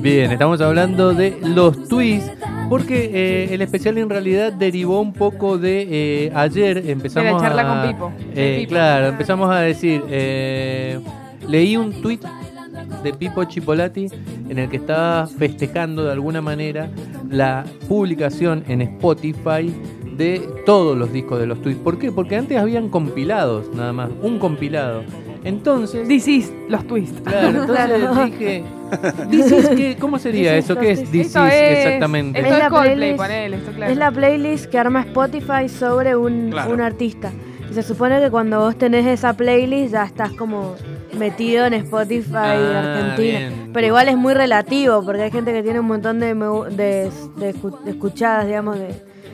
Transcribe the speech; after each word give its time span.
Bien, 0.00 0.30
estamos 0.32 0.60
hablando 0.60 1.12
de 1.12 1.36
los 1.42 1.88
twists, 1.88 2.30
porque 2.68 3.10
eh, 3.12 3.54
el 3.54 3.60
especial 3.62 3.98
en 3.98 4.08
realidad 4.08 4.52
derivó 4.52 5.00
un 5.00 5.12
poco 5.12 5.58
de 5.58 5.86
eh, 6.26 6.32
ayer 6.34 6.88
empezamos 6.88 7.26
De 7.28 7.32
la 7.34 7.40
charla 7.40 7.62
a, 7.62 7.82
con 7.84 7.92
Pipo. 7.92 8.12
eh, 8.34 8.58
Pipo. 8.60 8.70
Claro, 8.70 9.06
empezamos 9.08 9.50
a 9.50 9.60
decir, 9.60 10.02
eh, 10.08 10.98
leí 11.46 11.76
un 11.76 11.92
tweet 12.00 12.20
de 13.02 13.12
Pipo 13.12 13.44
Chipolati 13.44 14.08
en 14.48 14.58
el 14.58 14.68
que 14.70 14.76
estaba 14.78 15.26
festejando 15.26 16.04
de 16.04 16.12
alguna 16.12 16.40
manera 16.40 16.88
la 17.28 17.64
publicación 17.88 18.64
en 18.68 18.80
Spotify 18.82 19.74
de 20.16 20.42
todos 20.66 20.96
los 20.96 21.12
discos 21.12 21.38
de 21.40 21.46
los 21.46 21.60
tweets. 21.60 21.80
¿Por 21.80 21.98
qué? 21.98 22.10
Porque 22.10 22.36
antes 22.36 22.58
habían 22.58 22.88
compilados, 22.88 23.70
nada 23.74 23.92
más, 23.92 24.10
un 24.22 24.38
compilado. 24.38 25.02
Entonces, 25.44 26.06
This 26.08 26.28
is 26.28 26.52
los 26.68 26.86
twists. 26.86 27.20
Claro, 27.22 27.48
entonces 27.62 27.76
Claro. 27.86 28.24
dije, 28.26 28.64
"This 29.30 29.52
is 29.52 29.68
qué? 29.70 29.96
¿cómo 29.98 30.18
sería 30.18 30.54
This 30.54 30.64
is 30.64 30.70
eso? 30.70 30.80
¿Qué 30.80 30.90
es. 30.92 31.10
This 31.10 31.26
is 31.26 31.36
exactamente? 31.36 32.38
Esto 32.40 32.52
Es 32.54 32.58
la 32.58 32.68
Coldplay, 32.70 33.16
playlist- 33.16 33.54
esto 33.54 33.72
claro. 33.72 33.92
Es 33.92 33.98
la 33.98 34.10
playlist 34.10 34.66
que 34.66 34.78
arma 34.78 35.00
Spotify 35.00 35.68
sobre 35.68 36.16
un, 36.16 36.50
Claro. 36.50 36.72
un 36.74 36.80
artista. 36.80 37.30
Y 37.70 37.74
se 37.74 37.82
supone 37.84 38.20
que 38.20 38.30
cuando 38.30 38.58
vos 38.60 38.76
tenés 38.76 39.06
esa 39.06 39.32
playlist 39.34 39.92
ya 39.92 40.04
estás 40.04 40.32
como 40.32 40.74
metido 41.16 41.66
en 41.66 41.74
Spotify 41.74 42.34
Ah, 42.34 42.80
Argentina. 43.04 43.38
bien. 43.38 43.70
Pero 43.72 43.86
igual 43.86 44.08
es 44.08 44.16
muy 44.16 44.34
relativo 44.34 45.02
porque 45.04 45.22
hay 45.22 45.30
gente 45.30 45.52
que 45.52 45.62
tiene 45.62 45.78
un 45.80 45.86
montón 45.86 46.18
de, 46.18 46.34
de, 46.34 47.10
de 47.36 47.52
de 47.84 47.90
escuchadas, 47.90 48.46
digamos, 48.46 48.76
de, 48.78 48.88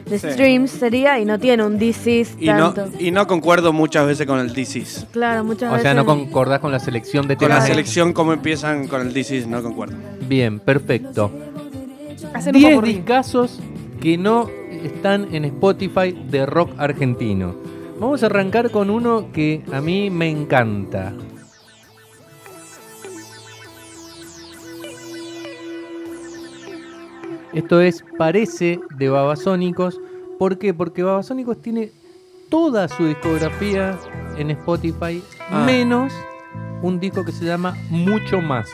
de 0.09 0.19
Sí. 0.19 0.31
streams 0.31 0.71
sería 0.71 1.19
y 1.19 1.25
no 1.25 1.39
tiene 1.39 1.65
un 1.65 1.79
This 1.79 2.07
is 2.07 2.37
Y 2.39 2.47
no, 2.47 2.73
tanto. 2.73 2.97
y 3.03 3.11
no 3.11 3.27
concuerdo 3.27 3.73
muchas 3.73 4.07
veces 4.07 4.27
con 4.27 4.39
el 4.39 4.53
This 4.53 4.77
Is. 4.77 5.07
Claro, 5.13 5.45
muchas 5.45 5.69
O 5.69 5.73
veces. 5.73 5.83
sea, 5.83 5.95
no 5.95 6.07
concordás 6.07 6.61
con 6.61 6.71
la 6.73 6.79
selección 6.79 7.27
de 7.27 7.37
Con 7.37 7.49
la 7.49 7.57
temas. 7.57 7.69
selección, 7.69 8.13
cómo 8.13 8.33
empiezan 8.33 8.87
con 8.89 9.01
el 9.07 9.13
This 9.13 9.31
Is, 9.33 9.47
no 9.47 9.63
concuerdo. 9.63 9.97
Bien, 10.29 10.61
perfecto. 10.61 11.31
Hacen 12.35 12.55
un 12.55 12.61
10 12.61 12.75
popurrí. 12.75 12.93
discazos 12.95 13.59
que 14.01 14.17
no 14.17 14.49
están 14.85 15.35
en 15.35 15.45
Spotify 15.47 16.13
de 16.31 16.47
rock 16.47 16.71
argentino. 16.79 17.55
Vamos 17.99 18.23
a 18.23 18.27
arrancar 18.27 18.71
con 18.71 18.91
uno 18.91 19.29
que 19.33 19.63
a 19.73 19.81
mí 19.81 20.11
me 20.11 20.29
encanta. 20.29 21.13
Esto 27.57 27.81
es 27.81 28.05
Parece 28.19 28.81
de 28.97 29.09
Babasónicos. 29.09 29.99
¿Por 30.39 30.59
qué? 30.59 30.75
Porque 30.75 31.03
Babasónicos 31.03 31.61
tiene 31.63 31.91
toda 32.51 32.87
su 32.89 33.07
discografía 33.07 33.99
en 34.37 34.51
Spotify, 34.51 35.23
Ah. 35.51 35.65
menos 35.65 36.13
un 36.83 37.01
disco 37.01 37.25
que 37.25 37.33
se 37.33 37.45
llama 37.47 37.75
Mucho 37.91 38.41
Más. 38.43 38.69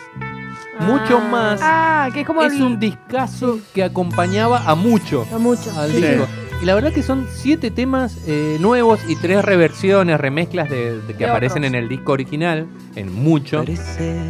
Mucho 0.80 1.18
Ah. 1.18 1.28
Más 1.30 1.60
Ah, 1.62 2.08
que 2.12 2.20
es 2.22 2.26
como 2.26 2.42
es 2.42 2.52
el- 2.54 2.62
un 2.62 2.80
discazo 2.80 3.60
que 3.72 3.84
acompañaba 3.84 4.64
a 4.66 4.74
mucho 4.74 5.26
No 5.30 5.38
mucho. 5.38 5.70
al 5.78 5.90
sí, 5.92 6.02
disco. 6.02 6.26
Y 6.62 6.64
la 6.64 6.76
verdad 6.76 6.92
que 6.92 7.02
son 7.02 7.26
siete 7.34 7.72
temas 7.72 8.16
eh, 8.28 8.56
nuevos 8.60 9.00
y 9.08 9.16
tres 9.16 9.44
reversiones, 9.44 10.20
remezclas 10.20 10.70
de, 10.70 11.00
de 11.00 11.14
que 11.14 11.26
aparecen 11.26 11.64
en 11.64 11.74
el 11.74 11.88
disco 11.88 12.12
original, 12.12 12.68
en 12.94 13.12
mucho. 13.12 13.64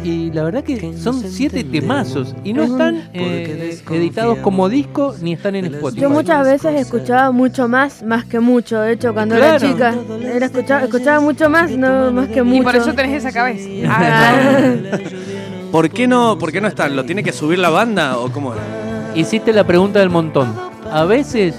Y 0.03 0.31
la 0.31 0.41
verdad 0.43 0.63
que 0.63 0.97
son 0.97 1.21
siete 1.29 1.63
temazos 1.63 2.33
y 2.43 2.53
no 2.53 2.63
están 2.63 3.07
eh, 3.13 3.79
editados 3.87 4.39
como 4.39 4.67
disco 4.67 5.15
ni 5.21 5.33
están 5.33 5.53
en 5.55 5.65
Spotify. 5.65 6.01
Yo 6.01 6.09
muchas 6.09 6.43
veces 6.43 6.81
escuchaba 6.81 7.31
mucho 7.31 7.67
más, 7.67 8.01
más 8.01 8.25
que 8.25 8.39
mucho. 8.39 8.79
De 8.81 8.93
hecho, 8.93 9.13
cuando 9.13 9.35
Claro. 9.35 9.57
era 9.63 9.71
chica, 9.71 9.95
era 10.23 10.45
escuchaba, 10.47 10.83
escuchaba 10.85 11.19
mucho 11.19 11.51
más, 11.51 11.69
no 11.69 12.11
más 12.11 12.29
que 12.29 12.41
mucho. 12.41 12.61
Y 12.61 12.63
por 12.63 12.75
eso 12.75 12.93
tenés 12.93 13.23
esa 13.23 13.31
cabeza. 13.31 13.69
Ah. 13.85 14.71
¿Por 15.71 15.89
qué 15.91 16.07
no, 16.07 16.37
por 16.39 16.51
qué 16.51 16.61
no 16.61 16.67
están? 16.67 16.95
¿Lo 16.95 17.03
tiene 17.05 17.23
que 17.23 17.31
subir 17.31 17.59
la 17.59 17.69
banda 17.69 18.17
o 18.17 18.31
cómo 18.31 18.53
es? 18.55 18.59
Hiciste 19.15 19.53
la 19.53 19.65
pregunta 19.65 19.99
del 19.99 20.09
montón. 20.09 20.51
A 20.91 21.03
veces 21.05 21.55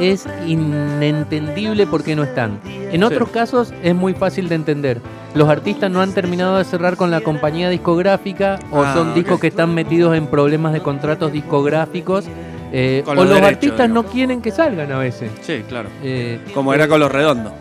es 0.00 0.26
inentendible 0.46 1.86
por 1.86 2.02
qué 2.02 2.16
no 2.16 2.22
están. 2.24 2.60
En 2.64 3.04
otros 3.04 3.28
casos 3.30 3.72
es 3.82 3.94
muy 3.94 4.14
fácil 4.14 4.48
de 4.48 4.54
entender. 4.54 5.00
Los 5.34 5.48
artistas 5.48 5.90
no 5.90 6.00
han 6.00 6.12
terminado 6.12 6.58
de 6.58 6.64
cerrar 6.64 6.96
con 6.96 7.10
la 7.10 7.20
compañía 7.20 7.68
discográfica 7.68 8.58
o 8.70 8.82
Ah, 8.82 8.94
son 8.94 9.14
discos 9.14 9.38
que 9.38 9.46
están 9.48 9.74
metidos 9.74 10.16
en 10.16 10.26
problemas 10.26 10.72
de 10.72 10.80
contratos 10.80 11.32
discográficos 11.32 12.24
eh, 12.72 13.02
o 13.06 13.14
los 13.14 13.24
los 13.24 13.34
derechos, 13.34 13.48
artistas 13.54 13.90
no 13.90 14.04
quieren 14.04 14.40
que 14.42 14.50
salgan 14.50 14.90
a 14.92 14.98
veces. 14.98 15.30
Sí, 15.42 15.62
claro. 15.68 15.88
Eh, 16.02 16.40
Como 16.54 16.72
era 16.74 16.88
con 16.88 17.00
los 17.00 17.10
redondos. 17.12 17.52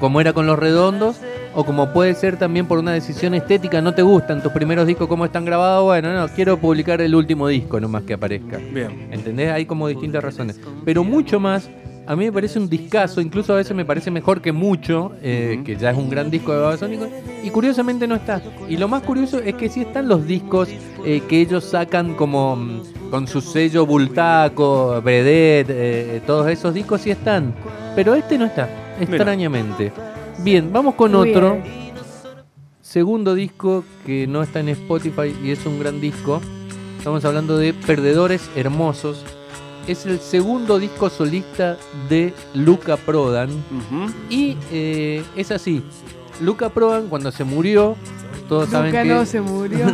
como 0.00 0.20
era 0.20 0.32
con 0.32 0.46
los 0.46 0.58
redondos, 0.58 1.16
o 1.54 1.64
como 1.64 1.92
puede 1.92 2.14
ser 2.14 2.36
también 2.36 2.66
por 2.66 2.78
una 2.78 2.92
decisión 2.92 3.34
estética, 3.34 3.80
no 3.80 3.94
te 3.94 4.02
gustan 4.02 4.42
tus 4.42 4.52
primeros 4.52 4.86
discos 4.86 5.08
como 5.08 5.24
están 5.24 5.44
grabados, 5.44 5.84
bueno, 5.84 6.12
no, 6.12 6.28
quiero 6.28 6.58
publicar 6.58 7.00
el 7.00 7.14
último 7.14 7.48
disco 7.48 7.80
nomás 7.80 8.02
que 8.04 8.14
aparezca. 8.14 8.58
Bien. 8.58 9.08
¿Entendés? 9.10 9.52
Hay 9.52 9.66
como 9.66 9.88
distintas 9.88 10.22
razones. 10.22 10.60
Pero 10.84 11.04
mucho 11.04 11.40
más, 11.40 11.68
a 12.08 12.16
mí 12.16 12.24
me 12.24 12.32
parece 12.32 12.58
un 12.58 12.70
discazo, 12.70 13.20
incluso 13.20 13.52
a 13.52 13.56
veces 13.56 13.76
me 13.76 13.84
parece 13.84 14.10
mejor 14.10 14.40
que 14.40 14.50
mucho, 14.50 15.12
eh, 15.20 15.60
que 15.62 15.76
ya 15.76 15.90
es 15.90 15.96
un 15.98 16.08
gran 16.08 16.30
disco 16.30 16.52
de 16.52 16.60
Babasónicos, 16.60 17.08
y 17.42 17.50
curiosamente 17.50 18.06
no 18.06 18.14
está. 18.14 18.40
Y 18.66 18.78
lo 18.78 18.88
más 18.88 19.02
curioso 19.02 19.40
es 19.40 19.54
que 19.56 19.68
sí 19.68 19.82
están 19.82 20.08
los 20.08 20.26
discos 20.26 20.70
eh, 21.04 21.22
que 21.28 21.40
ellos 21.42 21.64
sacan 21.64 22.14
como 22.14 22.56
mm, 22.56 23.10
con 23.10 23.26
su 23.26 23.42
sello 23.42 23.84
Bultaco, 23.84 25.02
Bredet, 25.02 25.66
eh, 25.68 26.22
todos 26.26 26.48
esos 26.48 26.72
discos 26.72 27.02
sí 27.02 27.10
están. 27.10 27.54
Pero 27.94 28.14
este 28.14 28.38
no 28.38 28.46
está, 28.46 28.70
extrañamente. 28.98 29.92
Bien, 30.38 30.72
vamos 30.72 30.94
con 30.94 31.12
Muy 31.12 31.30
otro. 31.30 31.54
bien. 31.54 31.88
Segundo 32.80 33.34
disco 33.34 33.84
que 34.06 34.26
no 34.26 34.42
está 34.42 34.60
en 34.60 34.70
Spotify 34.70 35.34
y 35.42 35.50
es 35.50 35.66
un 35.66 35.78
gran 35.78 36.00
disco. 36.00 36.40
Estamos 36.96 37.24
hablando 37.24 37.58
de 37.58 37.74
Perdedores 37.74 38.48
Hermosos. 38.56 39.24
Es 39.86 40.06
el 40.06 40.20
segundo 40.20 40.78
disco 40.78 41.10
solista 41.10 41.76
de 42.08 42.32
Luca 42.54 42.96
Prodan. 42.96 43.50
Y 44.30 44.56
eh, 44.70 45.22
es 45.36 45.50
así. 45.50 45.82
Luca 46.40 46.68
Prodan 46.68 47.08
cuando 47.08 47.32
se 47.32 47.44
murió, 47.44 47.96
todos 48.48 48.70
saben 48.70 48.92
que, 48.92 49.04
no 49.04 49.26
se 49.26 49.40
murió. 49.40 49.86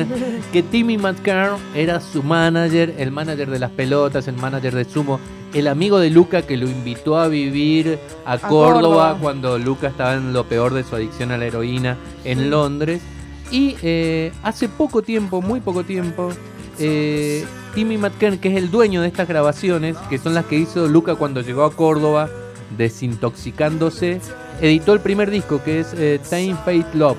que 0.52 0.62
Timmy 0.62 0.96
McCarr 0.96 1.58
era 1.74 2.00
su 2.00 2.22
manager, 2.22 2.94
el 2.98 3.10
manager 3.10 3.50
de 3.50 3.58
las 3.58 3.70
pelotas, 3.70 4.26
el 4.26 4.36
manager 4.36 4.74
de 4.74 4.84
Sumo, 4.84 5.20
el 5.54 5.68
amigo 5.68 5.98
de 5.98 6.10
Luca 6.10 6.42
que 6.42 6.56
lo 6.56 6.68
invitó 6.68 7.18
a 7.18 7.28
vivir 7.28 7.98
a, 8.24 8.38
Córdoba, 8.38 8.72
Córdoba. 8.72 9.18
cuando 9.20 9.58
Luca 9.58 9.88
estaba 9.88 10.14
en 10.14 10.32
lo 10.32 10.44
peor 10.44 10.74
de 10.74 10.84
su 10.84 10.96
adicción 10.96 11.30
a 11.30 11.38
la 11.38 11.46
heroína 11.46 11.96
en 12.24 12.50
Londres. 12.50 13.02
Y 13.50 13.76
eh, 13.82 14.32
hace 14.42 14.68
poco 14.68 15.02
tiempo, 15.02 15.42
muy 15.42 15.60
poco 15.60 15.84
tiempo, 15.84 16.30
eh, 16.78 17.44
Timmy 17.74 17.98
McCann, 17.98 18.38
que 18.38 18.48
es 18.48 18.56
el 18.56 18.70
dueño 18.70 19.02
de 19.02 19.08
estas 19.08 19.28
grabaciones, 19.28 19.96
que 20.08 20.18
son 20.18 20.34
las 20.34 20.46
que 20.46 20.56
hizo 20.56 20.88
Luca 20.88 21.16
cuando 21.16 21.42
llegó 21.42 21.64
a 21.64 21.72
Córdoba, 21.72 22.30
desintoxicándose, 22.76 24.20
editó 24.60 24.94
el 24.94 25.00
primer 25.00 25.30
disco 25.30 25.62
que 25.62 25.80
es 25.80 25.92
eh, 25.94 26.18
Time, 26.28 26.56
Faith, 26.64 26.86
Love. 26.94 27.18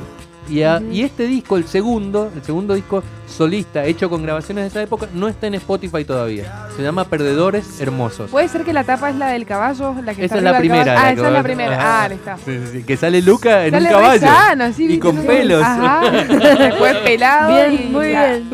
Y, 0.50 0.64
a- 0.64 0.82
y 0.92 1.02
este 1.04 1.26
disco, 1.26 1.56
el 1.58 1.66
segundo, 1.66 2.30
el 2.36 2.44
segundo 2.44 2.74
disco 2.74 3.02
solista 3.28 3.86
hecho 3.86 4.10
con 4.10 4.22
grabaciones 4.24 4.66
de 4.66 4.68
esa 4.68 4.82
época, 4.84 5.08
no 5.14 5.28
está 5.28 5.48
en 5.48 5.56
Spotify 5.56 6.04
todavía. 6.06 6.68
Se 6.76 6.84
llama 6.84 7.06
Perdedores 7.06 7.80
Hermosos. 7.82 8.30
¿Puede 8.30 8.48
ser 8.50 8.64
que 8.64 8.74
la 8.74 8.84
tapa 8.84 9.10
es 9.10 9.16
la 9.16 9.28
del 9.30 9.46
caballo? 9.46 9.96
La 10.04 10.14
que 10.14 10.26
Esa 10.26 10.36
está 10.36 10.38
es 10.38 10.44
la 10.44 10.58
primera, 10.60 10.94
Ah, 11.02 11.12
esa 11.12 11.28
es 11.28 11.34
la 11.34 11.44
primera. 11.44 11.74
Ajá. 11.78 12.02
Ah, 12.02 12.04
ahí 12.04 12.14
está. 12.16 12.38
Sí, 12.38 12.44
sí, 12.46 12.68
sí, 12.74 12.84
que 12.84 12.98
sale 12.98 13.22
Luca 13.22 13.66
en 13.66 13.72
Sale 13.72 13.88
un 13.88 13.92
caballo. 13.94 14.22
sano, 14.28 14.66
y 14.78 15.00
con 15.00 15.16
No 15.16 15.22
pelos. 15.24 15.64
Ajá. 15.64 16.02
Después 16.60 16.98
pelado. 16.98 17.54
Bien, 17.54 17.82
y 17.88 17.90
muy 17.92 18.12
ya. 18.12 18.26
bien. 18.28 18.50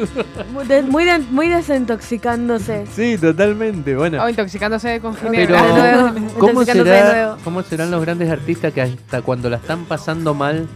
Muy, 0.54 0.66
de- 0.68 0.82
muy, 0.84 1.06
de- 1.06 1.20
muy 1.20 1.48
desintoxicándose. 1.50 2.86
Sí, 2.96 3.18
totalmente. 3.18 3.96
Bueno. 3.96 4.24
O 4.24 4.30
intoxicándose 4.30 5.00
con 5.02 5.16
Pero, 5.16 5.32
ginebra. 5.58 5.64
de 5.64 5.74
nuevo, 6.14 6.30
¿cómo, 6.40 6.60
de 6.64 6.72
será, 6.74 7.12
nuevo. 7.14 7.38
¿cómo 7.44 7.64
serán 7.64 7.92
los 7.92 8.02
grandes 8.02 8.30
artistas 8.30 8.72
que 8.74 8.82
hasta 8.82 9.22
cuando 9.22 9.50
la 9.50 9.58
están 9.58 9.86
pasando 9.86 10.34
mal 10.34 10.68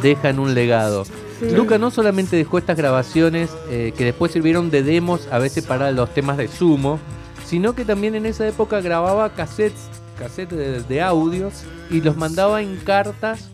dejan 0.00 0.38
un 0.38 0.54
legado? 0.54 1.04
Sí. 1.04 1.50
Luca 1.54 1.76
no 1.78 1.90
solamente 1.90 2.36
dejó 2.36 2.58
estas 2.58 2.76
grabaciones 2.76 3.50
eh, 3.68 3.92
que 3.96 4.04
después 4.04 4.32
sirvieron 4.32 4.70
de 4.70 4.82
demos 4.82 5.26
a 5.30 5.38
veces 5.38 5.64
para 5.64 5.90
los 5.90 6.12
temas 6.14 6.36
de 6.36 6.48
sumo, 6.48 6.98
sino 7.44 7.74
que 7.74 7.84
también 7.84 8.14
en 8.14 8.26
esa 8.26 8.46
época 8.46 8.80
grababa 8.80 9.30
cassettes, 9.30 9.88
cassettes 10.18 10.56
de, 10.56 10.80
de 10.82 11.02
audio 11.02 11.50
y 11.90 12.00
los 12.00 12.16
mandaba 12.16 12.62
en 12.62 12.76
cartas 12.76 13.48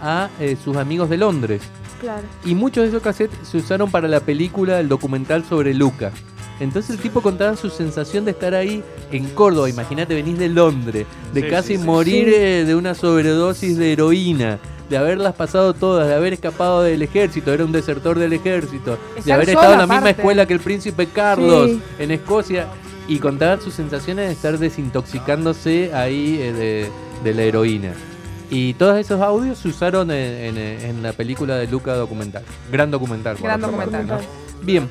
a 0.00 0.30
eh, 0.40 0.56
sus 0.62 0.76
amigos 0.76 1.10
de 1.10 1.16
Londres. 1.16 1.62
Claro. 2.00 2.22
Y 2.44 2.54
muchos 2.54 2.82
de 2.84 2.88
esos 2.90 3.02
cassettes 3.02 3.36
se 3.46 3.58
usaron 3.58 3.90
para 3.90 4.08
la 4.08 4.20
película, 4.20 4.80
el 4.80 4.88
documental 4.88 5.44
sobre 5.44 5.74
Luca. 5.74 6.10
Entonces 6.60 6.90
el 6.96 6.98
tipo 7.02 7.22
contaba 7.22 7.56
su 7.56 7.70
sensación 7.70 8.24
de 8.24 8.32
estar 8.32 8.54
ahí 8.54 8.84
en 9.10 9.26
Córdoba. 9.30 9.68
Imagínate, 9.68 10.14
venís 10.14 10.38
de 10.38 10.48
Londres, 10.48 11.06
de 11.34 11.42
Sí, 11.42 11.48
casi 11.48 11.68
sí, 11.74 11.78
sí. 11.80 11.84
morir 11.84 12.28
Sí. 12.28 12.34
eh, 12.36 12.64
de 12.64 12.74
una 12.76 12.94
sobredosis 12.94 13.76
de 13.76 13.92
heroína, 13.92 14.58
de 14.92 14.98
haberlas 14.98 15.34
pasado 15.34 15.72
todas, 15.74 16.06
de 16.06 16.14
haber 16.14 16.32
escapado 16.34 16.82
del 16.82 17.00
ejército, 17.02 17.52
era 17.52 17.64
un 17.64 17.72
desertor 17.72 18.18
del 18.18 18.32
ejército, 18.34 18.98
de 19.24 19.32
haber 19.32 19.48
estado 19.48 19.72
en 19.72 19.78
la 19.80 19.86
misma 19.86 20.10
escuela 20.10 20.46
que 20.46 20.52
el 20.54 20.60
príncipe 20.60 21.06
Carlos 21.06 21.70
Sí. 21.70 21.82
en 21.98 22.10
Escocia. 22.12 22.66
Y 23.08 23.18
contaba 23.18 23.60
sus 23.60 23.74
sensaciones 23.74 24.28
de 24.28 24.32
estar 24.32 24.56
desintoxicándose 24.58 25.92
ahí 25.94 26.38
eh, 26.40 26.52
de, 26.52 26.88
de 27.24 27.34
la 27.34 27.42
heroína. 27.42 27.92
Y 28.50 28.74
todos 28.74 28.96
esos 28.98 29.20
audios 29.20 29.58
se 29.58 29.68
usaron 29.68 30.10
en, 30.10 30.56
en- 30.56 30.80
en 30.80 31.02
la 31.02 31.12
película 31.12 31.56
de 31.56 31.66
Luca 31.66 31.94
documental. 31.94 32.44
Gran 32.70 32.90
documental. 32.90 33.36
Gran 33.42 33.60
parte, 33.60 33.76
documental. 33.76 34.06
¿no? 34.06 34.64
Bien, 34.64 34.88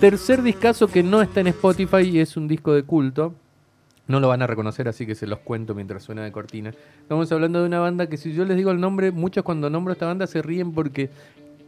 tercer 0.00 0.42
discazo 0.42 0.86
que 0.86 1.02
no 1.02 1.20
está 1.22 1.40
en 1.40 1.48
Spotify 1.48 1.98
y 2.02 2.20
es 2.20 2.36
un 2.36 2.48
disco 2.48 2.72
de 2.72 2.82
culto. 2.84 3.34
No 4.06 4.20
lo 4.20 4.28
van 4.28 4.42
a 4.42 4.46
reconocer, 4.46 4.86
así 4.88 5.06
que 5.06 5.14
se 5.14 5.26
los 5.26 5.38
cuento 5.38 5.74
mientras 5.74 6.02
suena 6.02 6.22
de 6.22 6.30
cortina. 6.32 6.72
Estamos 7.00 7.30
hablando 7.32 7.60
de 7.60 7.66
una 7.66 7.80
banda 7.80 8.06
que 8.06 8.16
si 8.18 8.32
yo 8.34 8.44
les 8.44 8.56
digo 8.56 8.70
el 8.70 8.78
nombre, 8.80 9.10
muchos 9.12 9.44
cuando 9.44 9.70
nombro 9.70 9.92
esta 9.92 10.04
banda 10.06 10.26
se 10.26 10.42
ríen 10.42 10.72
porque 10.72 11.08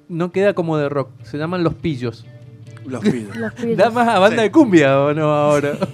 no 0.08 0.32
queda 0.32 0.52
como 0.52 0.76
de 0.76 0.88
rock. 0.90 1.10
Se 1.22 1.38
llaman 1.38 1.64
Los 1.64 1.74
Pillos. 1.74 2.26
Los 2.84 3.02
pido. 3.02 3.34
Los 3.34 3.52
pies. 3.60 3.76
Da 3.76 3.90
más 3.90 4.06
a 4.08 4.18
banda 4.18 4.36
Sí. 4.36 4.42
de 4.42 4.50
cumbia 4.50 5.00
o 5.00 5.14
no 5.14 5.30
ahora. 5.34 5.72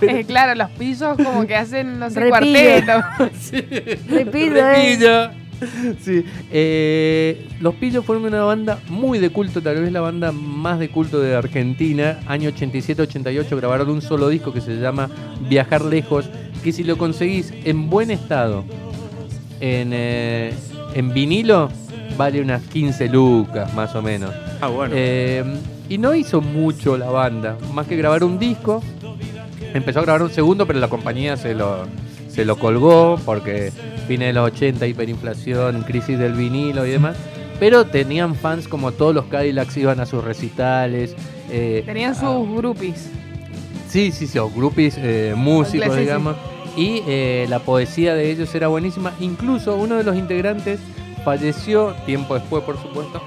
Eh, 0.00 0.24
claro, 0.24 0.54
los 0.54 0.70
pisos 0.70 1.14
como 1.18 1.46
que 1.46 1.54
hacen, 1.56 1.98
no 1.98 2.08
sé, 2.08 2.20
Repillo. 2.20 2.30
cuarteto. 2.30 3.30
sí. 3.38 3.60
Repillo, 4.08 4.56
eh. 4.56 4.72
Repillo. 4.72 5.43
Sí. 6.00 6.24
eh, 6.52 7.46
los 7.60 7.74
Pillos 7.74 8.04
fueron 8.04 8.24
una 8.24 8.42
banda 8.42 8.78
muy 8.88 9.18
de 9.18 9.30
culto, 9.30 9.60
tal 9.62 9.80
vez 9.80 9.92
la 9.92 10.00
banda 10.00 10.32
más 10.32 10.78
de 10.78 10.88
culto 10.88 11.20
de 11.20 11.34
Argentina. 11.34 12.20
Año 12.26 12.50
87-88 12.50 13.56
grabaron 13.56 13.90
un 13.90 14.02
solo 14.02 14.28
disco 14.28 14.52
que 14.52 14.60
se 14.60 14.76
llama 14.76 15.10
Viajar 15.48 15.82
Lejos, 15.84 16.28
que 16.62 16.72
si 16.72 16.84
lo 16.84 16.96
conseguís 16.98 17.52
en 17.64 17.90
buen 17.90 18.10
estado, 18.10 18.64
en, 19.60 19.90
eh, 19.92 20.52
en 20.94 21.12
vinilo, 21.12 21.68
vale 22.16 22.40
unas 22.40 22.62
15 22.62 23.08
lucas 23.08 23.72
más 23.74 23.94
o 23.94 24.02
menos. 24.02 24.30
Ah, 24.60 24.68
bueno. 24.68 24.94
Eh, 24.96 25.44
y 25.88 25.98
no 25.98 26.14
hizo 26.14 26.40
mucho 26.40 26.96
la 26.96 27.10
banda, 27.10 27.58
más 27.72 27.86
que 27.86 27.96
grabar 27.96 28.24
un 28.24 28.38
disco. 28.38 28.82
Empezó 29.74 29.98
a 29.98 30.02
grabar 30.02 30.22
un 30.22 30.30
segundo, 30.30 30.66
pero 30.66 30.78
la 30.78 30.88
compañía 30.88 31.36
se 31.36 31.54
lo, 31.54 31.86
se 32.28 32.44
lo 32.44 32.56
colgó 32.58 33.18
porque 33.24 33.72
fines 34.04 34.28
de 34.28 34.32
los 34.34 34.50
80, 34.52 34.86
hiperinflación, 34.86 35.82
crisis 35.82 36.18
del 36.18 36.32
vinilo 36.34 36.86
y 36.86 36.90
demás. 36.90 37.16
Pero 37.60 37.84
tenían 37.86 38.34
fans 38.34 38.66
como 38.68 38.92
todos 38.92 39.14
los 39.14 39.26
Cadillacs 39.26 39.76
iban 39.76 40.00
a 40.00 40.06
sus 40.06 40.22
recitales. 40.24 41.14
eh, 41.50 41.82
Tenían 41.86 42.14
sus 42.14 42.48
groupies. 42.56 43.10
Sí, 43.88 44.10
sí, 44.10 44.26
sí, 44.26 44.38
o 44.38 44.50
groupies, 44.50 44.96
eh, 44.98 45.34
músicos, 45.36 45.94
sí. 45.94 46.00
digamos. 46.00 46.36
Y 46.76 47.02
eh, 47.06 47.46
la 47.48 47.60
poesía 47.60 48.14
de 48.14 48.30
ellos 48.30 48.52
era 48.54 48.66
buenísima. 48.68 49.12
Incluso 49.20 49.76
uno 49.76 49.94
de 49.96 50.02
los 50.04 50.16
integrantes 50.16 50.80
falleció, 51.24 51.94
tiempo 52.04 52.34
después, 52.34 52.64
por 52.64 52.76
supuesto, 52.82 53.22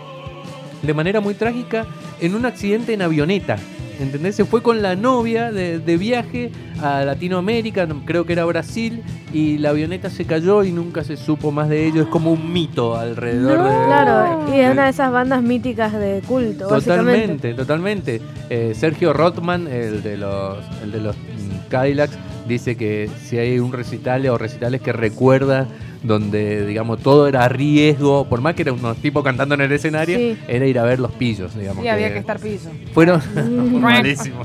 de 0.82 0.94
manera 0.94 1.22
muy 1.22 1.34
trágica 1.34 1.86
en 2.20 2.36
un 2.36 2.46
accidente 2.46 2.94
en 2.94 3.02
avioneta. 3.02 3.58
¿Entendés? 4.00 4.36
Se 4.36 4.46
fue 4.46 4.62
con 4.62 4.82
la 4.82 4.96
novia 4.96 5.52
de, 5.52 5.80
de 5.80 5.98
viaje 5.98 6.52
a 6.82 7.04
Latinoamérica, 7.04 7.86
no- 7.86 8.04
creo 8.06 8.26
que 8.26 8.34
era 8.34 8.46
Brasil, 8.46 9.02
y 9.34 9.58
la 9.58 9.70
avioneta 9.72 10.10
se 10.10 10.26
cayó 10.26 10.64
y 10.64 10.72
nunca 10.72 11.04
se 11.04 11.18
supo 11.18 11.52
más 11.52 11.68
de 11.70 11.88
ellos. 11.88 12.06
Es 12.06 12.12
como 12.12 12.32
un 12.32 12.54
mito 12.54 12.96
alrededor 12.96 13.64
de. 13.64 13.86
Claro, 13.88 14.54
y 14.56 14.60
es 14.60 14.72
una 14.72 14.84
de 14.86 14.90
esas 14.92 15.12
bandas 15.12 15.42
míticas 15.42 15.94
de 15.94 16.22
culto. 16.28 16.68
Totalmente, 16.68 17.54
totalmente. 17.54 18.22
Eh, 18.50 18.74
Sergio 18.76 19.14
Rothman, 19.14 19.68
el 19.68 20.04
de 20.04 20.18
los, 20.18 20.58
el 20.84 20.92
de 20.92 21.02
los 21.02 21.16
mm, 21.16 21.70
Cadillacs, 21.70 22.18
dice 22.48 22.76
que 22.78 23.10
si 23.24 23.38
hay 23.38 23.60
un 23.60 23.74
recital 23.74 24.26
o 24.28 24.38
recitales 24.38 24.80
que 24.82 24.94
recuerda 24.94 25.68
donde, 26.08 26.66
digamos, 26.66 27.00
todo 27.02 27.28
era 27.28 27.48
riesgo, 27.50 28.26
por 28.28 28.42
más 28.42 28.56
que 28.56 28.62
era 28.64 28.74
unos 28.74 28.98
tipos 28.98 29.24
cantando 29.24 29.56
en 29.56 29.62
el 29.62 29.72
escenario, 29.72 30.18
Sí. 30.18 30.38
era 30.48 30.66
ir 30.66 30.80
a 30.80 30.84
ver 30.84 31.00
los 31.00 31.12
pillos, 31.12 31.54
digamos. 31.56 31.84
Y 31.84 31.88
había 31.90 32.12
que 32.14 32.20
estar 32.20 32.40
piso. 32.40 32.70
Fueron 32.94 33.22
Mm. 33.36 33.80
malísimo. 33.80 34.42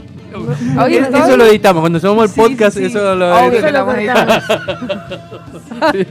Oye, 0.82 0.98
eso 0.98 1.36
lo 1.36 1.44
editamos, 1.46 1.80
cuando 1.82 2.00
subamos 2.00 2.24
el 2.24 2.30
Sí, 2.30 2.40
podcast, 2.40 2.76
sí, 2.76 2.80
sí. 2.84 2.86
eso 2.86 3.14
lo 3.14 3.34
Obvio 3.46 3.60
editamos. 3.60 3.94
que 3.94 4.06
lo. 4.06 4.12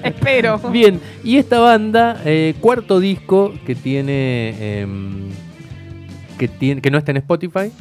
Espero. 0.04 0.58
Bien, 0.72 1.00
y 1.24 1.38
esta 1.38 1.60
banda, 1.60 2.22
eh, 2.26 2.54
cuarto 2.60 3.00
disco 3.00 3.54
que 3.66 3.76
tiene, 3.76 4.82
em, 4.82 5.30
que 6.38 6.48
tiene, 6.48 6.82
que 6.82 6.92
no 6.92 6.98
está 6.98 7.12
en 7.12 7.18
Spotify. 7.18 7.72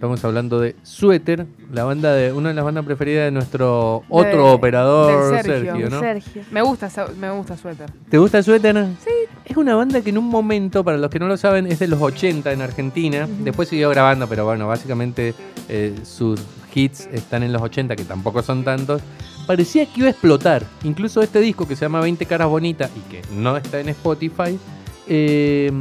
Estamos 0.00 0.24
hablando 0.24 0.58
de 0.58 0.76
Suéter, 0.82 1.44
la 1.70 1.84
banda 1.84 2.14
de 2.14 2.32
una 2.32 2.48
de 2.48 2.54
las 2.54 2.64
bandas 2.64 2.86
preferidas 2.86 3.26
de 3.26 3.32
nuestro 3.32 4.02
otro 4.08 4.44
De- 4.46 4.50
operador 4.54 5.42
Sergio. 5.42 5.74
Sergio, 5.74 5.90
¿no? 5.90 6.00
Sergio. 6.00 6.42
Me 6.50 6.62
gusta, 6.62 6.88
me 7.18 7.30
gusta 7.30 7.54
suéter. 7.58 7.90
¿Te 8.08 8.16
gusta 8.16 8.42
Suéter? 8.42 8.76
Sí. 9.04 9.10
Es 9.44 9.58
una 9.58 9.74
banda 9.74 10.00
que 10.00 10.08
en 10.08 10.16
un 10.16 10.24
momento, 10.26 10.82
para 10.82 10.96
los 10.96 11.10
que 11.10 11.18
no 11.18 11.28
lo 11.28 11.36
saben, 11.36 11.66
es 11.66 11.80
de 11.80 11.86
los 11.88 12.00
80 12.00 12.50
en 12.50 12.62
Argentina. 12.62 13.28
Después 13.40 13.68
siguió 13.68 13.90
grabando, 13.90 14.26
pero 14.26 14.46
bueno, 14.46 14.66
básicamente 14.66 15.34
eh, 15.68 15.94
sus 16.02 16.40
hits 16.74 17.06
están 17.12 17.42
en 17.42 17.52
los 17.52 17.60
80, 17.60 17.94
que 17.94 18.04
tampoco 18.04 18.42
son 18.42 18.64
tantos. 18.64 19.02
Parecía 19.46 19.84
que 19.84 19.92
iba 20.00 20.06
a 20.06 20.12
explotar. 20.12 20.64
Incluso 20.82 21.20
este 21.20 21.40
disco 21.40 21.68
que 21.68 21.76
se 21.76 21.82
llama 21.84 22.00
20 22.00 22.24
caras 22.24 22.48
bonitas 22.48 22.90
y 22.96 23.00
que 23.10 23.20
no 23.34 23.54
está 23.58 23.78
en 23.80 23.90
Spotify, 23.90 24.58
eh, 25.12 25.72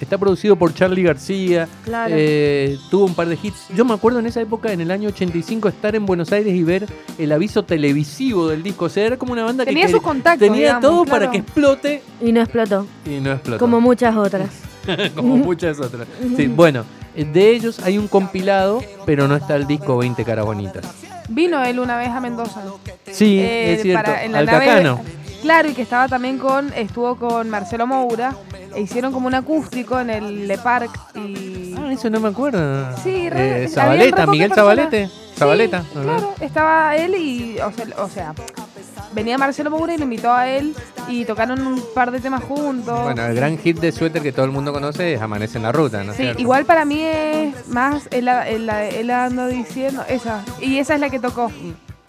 está 0.00 0.16
producido 0.16 0.56
por 0.56 0.72
Charlie 0.74 1.02
García. 1.02 1.68
Claro. 1.84 2.14
Eh, 2.16 2.78
tuvo 2.90 3.04
un 3.04 3.14
par 3.14 3.28
de 3.28 3.38
hits. 3.40 3.66
Yo 3.76 3.84
me 3.84 3.92
acuerdo 3.92 4.18
en 4.18 4.26
esa 4.26 4.40
época, 4.40 4.72
en 4.72 4.80
el 4.80 4.90
año 4.90 5.10
85, 5.10 5.68
estar 5.68 5.94
en 5.94 6.06
Buenos 6.06 6.32
Aires 6.32 6.54
y 6.54 6.62
ver 6.62 6.86
el 7.18 7.30
aviso 7.32 7.62
televisivo 7.64 8.48
del 8.48 8.62
disco. 8.62 8.86
O 8.86 8.88
sea, 8.88 9.04
era 9.04 9.16
como 9.18 9.32
una 9.34 9.44
banda 9.44 9.66
Tenía 9.66 9.84
que 9.86 9.92
sus 9.92 10.00
contactos, 10.00 10.40
tenía 10.40 10.58
digamos, 10.60 10.80
todo 10.82 11.04
claro. 11.04 11.20
para 11.20 11.30
que 11.30 11.38
explote 11.38 12.02
Y 12.22 12.32
no 12.32 12.40
explotó, 12.40 12.86
y 13.04 13.20
no 13.20 13.32
explotó. 13.32 13.58
como 13.58 13.80
muchas 13.80 14.16
otras. 14.16 14.48
Como 15.14 15.36
muchas 15.36 15.78
otras. 15.80 16.08
Sí, 16.34 16.46
bueno, 16.46 16.82
de 17.14 17.50
ellos 17.50 17.78
hay 17.80 17.98
un 17.98 18.08
compilado, 18.08 18.82
pero 19.04 19.28
no 19.28 19.36
está 19.36 19.54
el 19.56 19.66
disco 19.66 19.98
20 19.98 20.24
caras 20.24 20.46
bonitas. 20.46 20.82
Vino 21.28 21.62
él 21.62 21.78
una 21.78 21.98
vez 21.98 22.08
a 22.08 22.20
Mendoza. 22.20 22.62
Sí, 23.12 23.38
Eh, 23.38 23.74
es 23.74 23.82
cierto. 23.82 24.02
para- 24.02 24.24
en 24.24 24.32
la 24.32 24.38
Al 24.38 24.46
nave- 24.46 24.64
Cacano. 24.64 25.00
Claro, 25.42 25.68
y 25.68 25.74
que 25.74 25.82
estaba 25.82 26.08
también 26.08 26.38
con, 26.38 26.72
estuvo 26.72 27.16
con 27.16 27.50
Marcelo 27.50 27.86
Moura, 27.86 28.34
e 28.74 28.80
hicieron 28.80 29.12
como 29.12 29.26
un 29.26 29.34
acústico 29.34 29.98
en 30.00 30.10
el 30.10 30.48
Le 30.48 30.58
Parc 30.58 30.90
y... 31.16 31.74
Ah, 31.78 31.92
eso 31.92 32.10
no 32.10 32.20
me 32.20 32.28
acuerdo. 32.28 32.96
Sí, 33.02 33.28
re- 33.30 33.64
Eh, 33.64 33.68
Zabaleta, 33.68 34.04
re 34.04 34.10
pocas 34.22 34.28
Miguel. 34.30 34.52
Zabalete. 34.54 35.06
Sí, 35.06 35.12
Zabaleta. 35.36 35.78
ajá. 35.78 36.02
claro, 36.02 36.34
estaba 36.40 36.96
él 36.96 37.14
y, 37.14 37.58
o 37.60 37.70
sea, 37.72 37.86
o 38.02 38.08
sea, 38.08 38.34
venía 39.12 39.38
Marcelo 39.38 39.70
Moura 39.70 39.94
y 39.94 39.98
lo 39.98 40.04
invitó 40.04 40.32
a 40.32 40.48
él 40.48 40.74
y 41.08 41.24
tocaron 41.24 41.64
un 41.66 41.82
par 41.94 42.10
de 42.10 42.20
temas 42.20 42.42
juntos. 42.44 43.00
Bueno, 43.04 43.24
el 43.24 43.34
gran 43.34 43.56
hit 43.58 43.78
de 43.78 43.92
suéter 43.92 44.20
que 44.22 44.32
todo 44.32 44.44
el 44.44 44.50
mundo 44.50 44.72
conoce 44.72 45.14
es 45.14 45.20
Amanece 45.22 45.58
en 45.58 45.62
la 45.64 45.72
ruta, 45.72 46.02
¿no 46.04 46.12
Sí, 46.12 46.22
cierto? 46.22 46.40
igual 46.42 46.64
para 46.64 46.84
mí 46.84 47.00
es 47.02 47.68
más, 47.68 48.08
él, 48.10 48.28
él, 48.28 48.68
él 48.68 49.10
ando 49.10 49.46
diciendo, 49.46 50.04
esa, 50.08 50.44
y 50.60 50.78
esa 50.78 50.94
es 50.94 51.00
la 51.00 51.08
que 51.08 51.18
tocó. 51.20 51.50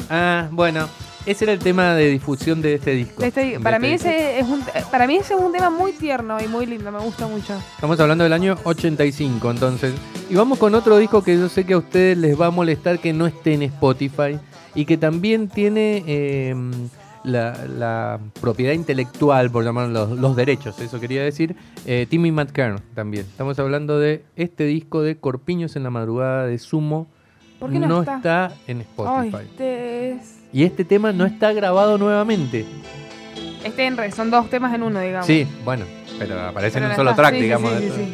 Ah, 0.10 0.48
bueno, 0.52 0.88
ese 1.26 1.46
era 1.46 1.54
el 1.54 1.60
tema 1.60 1.94
de 1.96 2.08
difusión 2.10 2.62
de 2.62 2.76
este 2.76 2.92
disco. 2.92 3.24
Este- 3.24 3.52
De 3.52 3.60
para, 3.60 3.78
este 3.78 3.88
mí 3.88 3.94
disco. 3.94 4.08
ese 4.10 4.40
es 4.40 4.48
un, 4.48 4.64
para 4.92 5.08
mí 5.08 5.16
ese 5.18 5.34
es 5.34 5.40
un 5.40 5.52
tema 5.52 5.70
muy 5.70 5.92
tierno 5.94 6.38
y 6.44 6.48
muy 6.48 6.66
lindo, 6.66 6.92
me 6.92 7.00
gusta 7.00 7.28
mucho. 7.28 7.58
Estamos 7.76 8.00
hablando 8.00 8.24
del 8.24 8.34
año 8.34 8.58
85, 8.64 9.52
entonces. 9.52 9.94
Y 10.30 10.36
vamos 10.36 10.58
con 10.60 10.76
otro 10.76 10.98
disco 10.98 11.24
que 11.24 11.38
yo 11.38 11.50
sé 11.50 11.66
que 11.66 11.74
a 11.74 11.78
ustedes 11.78 12.18
les 12.18 12.40
va 12.40 12.48
a 12.48 12.52
molestar 12.52 13.00
que 13.00 13.14
no 13.14 13.26
esté 13.28 13.54
en 13.54 13.64
Spotify 13.64 14.40
y 14.76 14.86
que 14.86 14.98
también 14.98 15.48
tiene 15.50 16.04
eh, 16.08 16.56
la, 17.24 17.66
la 17.68 18.20
propiedad 18.40 18.74
intelectual, 18.74 19.50
por 19.52 19.64
llamarlo 19.66 20.08
los, 20.08 20.20
los 20.20 20.36
derechos, 20.36 20.80
eso 20.80 21.00
quería 21.00 21.24
decir. 21.24 21.56
eh, 21.86 22.06
Timmy 22.10 22.32
McKern 22.32 22.80
también. 22.96 23.26
Estamos 23.26 23.58
hablando 23.60 24.00
de 24.00 24.24
este 24.36 24.64
disco 24.66 25.02
de 25.02 25.18
Corpiños 25.18 25.76
en 25.76 25.84
la 25.84 25.90
madrugada 25.90 26.46
de 26.46 26.58
Sumo. 26.60 27.08
¿Por 27.60 27.72
qué 27.72 27.80
no 27.80 28.02
está? 28.04 28.54
en 28.68 28.78
Ay, 28.78 28.84
Spotify. 28.90 29.38
este 29.50 30.12
es... 30.12 30.39
Y 30.52 30.64
este 30.64 30.84
tema 30.84 31.12
no 31.12 31.26
está 31.26 31.54
grabado 31.54 31.98
nuevamente. 31.98 32.66
Este 33.64 33.86
en 33.86 33.98
re, 33.98 34.12
son 34.12 34.32
dos 34.32 34.50
temas 34.50 34.74
en 34.74 34.84
uno, 34.84 35.00
digamos. 35.00 35.28
Sí, 35.28 35.46
bueno, 35.64 35.86
pero 36.18 36.40
aparece 36.40 36.76
Pero 36.76 36.86
en 36.86 36.92
un 36.92 36.96
solo 36.98 37.14
track, 37.16 37.36
Sí, 37.36 37.42
digamos. 37.42 37.72
sí, 37.78 37.84
sí, 37.86 37.92
sí. 37.96 38.14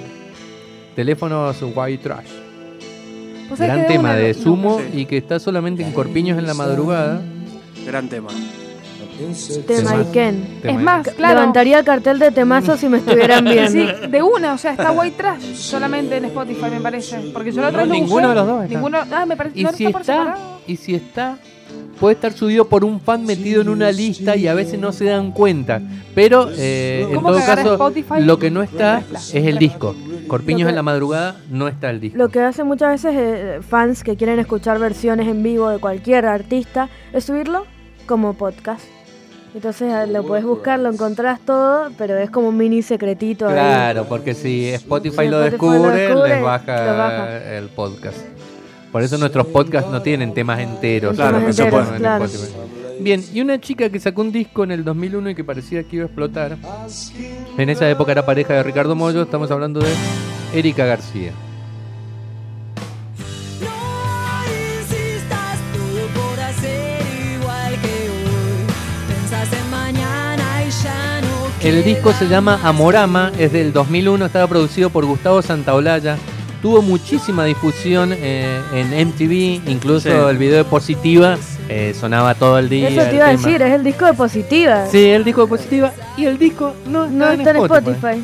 Teléfonos 0.96 1.58
White 1.76 2.04
Trash. 2.04 2.28
¿Vos 3.50 3.60
sabés 3.60 3.74
Gran 3.76 3.88
tema 3.88 4.00
una- 4.10 4.16
de 4.16 4.34
no, 4.34 4.40
Sumo 4.42 4.82
y 4.94 5.06
que 5.06 5.18
está 5.18 5.40
solamente 5.40 5.84
en 5.84 5.92
Corpiños 5.92 6.38
en 6.40 6.48
la 6.48 6.54
madrugada. 6.56 7.22
Gran 7.86 8.10
tema. 8.10 8.30
Tema 9.68 10.04
Ken. 10.12 10.60
Tema 10.62 10.74
Es 10.78 10.84
más, 10.84 11.08
claro. 11.16 11.36
Levantaría 11.36 11.80
el 11.80 11.86
cartel 11.86 12.20
de 12.20 12.32
temazos 12.32 12.80
si 12.80 12.90
me 12.90 12.98
estuvieran 12.98 13.46
viendo. 13.46 13.72
Sí, 13.72 13.88
de 14.10 14.22
una, 14.24 14.54
o 14.54 14.58
sea, 14.58 14.72
está 14.72 14.92
White 14.92 15.16
Trash 15.16 15.54
solamente 15.56 16.18
en 16.18 16.26
Spotify, 16.26 16.66
me 16.72 16.82
parece. 16.82 17.18
Porque 17.32 17.52
yo 17.54 17.62
la 17.62 17.70
otra 17.70 17.86
No, 17.86 17.94
ninguno 17.94 18.16
usé. 18.28 18.28
de 18.30 18.36
los 18.36 18.48
dos 18.48 18.64
está. 18.64 18.74
Ninguno, 18.74 18.98
ah, 19.12 19.26
me 19.26 19.38
parece 19.38 19.60
Y 19.60 19.64
no 19.64 19.72
si 19.72 19.86
está 19.86 19.92
por 19.94 20.02
está, 20.02 20.38
y 20.68 20.76
si 20.76 20.96
está, 20.96 21.38
puede 22.00 22.16
estar 22.16 22.34
subido 22.34 22.66
por 22.68 22.84
un 22.84 23.00
fan 23.00 23.26
metido 23.26 23.62
en 23.62 23.70
una 23.70 23.92
lista 23.92 24.36
y 24.36 24.48
a 24.48 24.54
veces 24.54 24.80
no 24.80 24.92
se 24.92 25.06
dan 25.06 25.32
cuenta. 25.32 25.82
Pero 26.14 26.50
eh, 26.58 27.06
en 27.10 27.16
¿Cómo 27.16 27.30
todo 27.30 27.40
caso, 27.46 27.74
Spotify? 27.74 28.22
lo 28.22 28.38
que 28.40 28.52
no 28.52 28.62
está 28.62 29.04
es 29.12 29.34
el 29.34 29.58
disco. 29.58 29.96
Corpiños 30.28 30.64
que- 30.66 30.70
en 30.70 30.76
la 30.76 30.84
madrugada 30.84 31.38
no 31.50 31.68
está 31.68 31.90
el 31.90 32.00
disco. 32.00 32.18
Lo 32.18 32.30
que 32.30 32.40
hacen 32.42 32.68
muchas 32.68 32.92
veces 33.04 33.14
eh, 33.18 33.60
fans 33.68 34.04
que 34.04 34.16
quieren 34.16 34.40
escuchar 34.40 34.80
versiones 34.80 35.28
en 35.28 35.44
vivo 35.44 35.70
de 35.70 35.80
cualquier 35.80 36.26
artista 36.26 36.90
es 37.14 37.24
subirlo 37.26 37.66
como 38.06 38.34
podcast. 38.34 38.84
Entonces 39.54 39.90
eh, 39.94 40.08
lo 40.08 40.26
puedes 40.26 40.44
buscar, 40.44 40.80
lo 40.80 40.92
encontrás 40.92 41.40
todo, 41.40 41.90
pero 41.98 42.18
es 42.18 42.30
como 42.30 42.50
un 42.50 42.58
mini 42.58 42.82
secretito. 42.82 43.48
ahí. 43.48 43.54
Claro, 43.54 44.06
porque 44.10 44.34
si 44.34 44.68
Spotify, 44.70 45.24
Si 45.24 45.30
lo, 45.30 45.44
Spotify 45.46 45.70
lo 45.70 45.80
descubre, 45.80 46.02
descubre, 46.02 46.30
les 46.36 46.44
baja. 46.44 47.38
el 47.58 47.70
podcast. 47.70 48.18
Por 48.96 49.04
eso 49.04 49.18
nuestros 49.18 49.48
podcasts 49.48 49.92
no 49.92 50.02
tienen 50.02 50.34
temas 50.34 50.58
enteros. 50.58 51.18
Claro, 51.18 51.46
claro. 51.54 52.24
Spotify. 52.24 52.54
Bien, 53.02 53.22
y 53.34 53.42
una 53.42 53.60
chica 53.60 53.90
que 53.90 54.00
sacó 54.00 54.22
un 54.22 54.32
disco 54.32 54.64
en 54.64 54.72
el 54.72 54.86
2001 54.86 55.32
y 55.32 55.36
que 55.36 55.44
parecía 55.44 55.84
que 55.84 55.98
iba 55.98 56.06
a 56.06 56.06
explotar. 56.06 56.58
En 57.58 57.70
esa 57.70 57.90
época 57.90 58.14
era 58.14 58.26
pareja 58.26 58.54
de 58.54 58.64
Ricardo 58.64 58.96
Mollo, 58.96 59.24
estamos 59.24 59.52
hablando 59.52 59.82
de 59.82 59.90
Erika 60.54 60.86
García. 60.86 61.34
Que 71.60 71.68
El 71.68 71.84
disco 71.84 72.14
se 72.14 72.30
llama 72.30 72.62
Amorama, 72.64 73.34
es 73.38 73.52
del 73.52 73.74
2001, 73.74 74.26
estaba 74.26 74.48
producido 74.48 74.90
por 74.90 75.04
Gustavo 75.04 75.42
Santaolalla. 75.42 76.18
Tuvo 76.66 76.82
muchísima 76.82 77.46
difusión 77.46 78.12
eh, 78.12 78.60
en 78.74 79.10
MTV, 79.10 79.70
incluso 79.70 80.10
Sí. 80.10 80.16
el 80.32 80.38
video 80.40 80.58
de 80.58 80.64
Positiva 80.64 81.38
eh, 81.70 81.94
sonaba 81.96 82.34
todo 82.34 82.58
el 82.58 82.70
día. 82.70 82.90
Eso 82.90 83.08
te 83.08 83.18
iba 83.18 83.28
a 83.28 83.30
decir, 83.30 83.62
es 83.62 83.72
el 83.72 83.84
disco 83.84 84.06
de 84.08 84.14
Positiva. 84.14 84.88
Sí, 84.88 85.10
el 85.12 85.24
disco 85.24 85.42
de 85.42 85.48
Positiva 85.48 85.92
y 86.18 86.26
el 86.26 86.40
disco 86.40 86.74
no, 86.88 87.06
No 87.06 87.30
está 87.30 87.52
en 87.52 87.58
Spotify. 87.58 88.24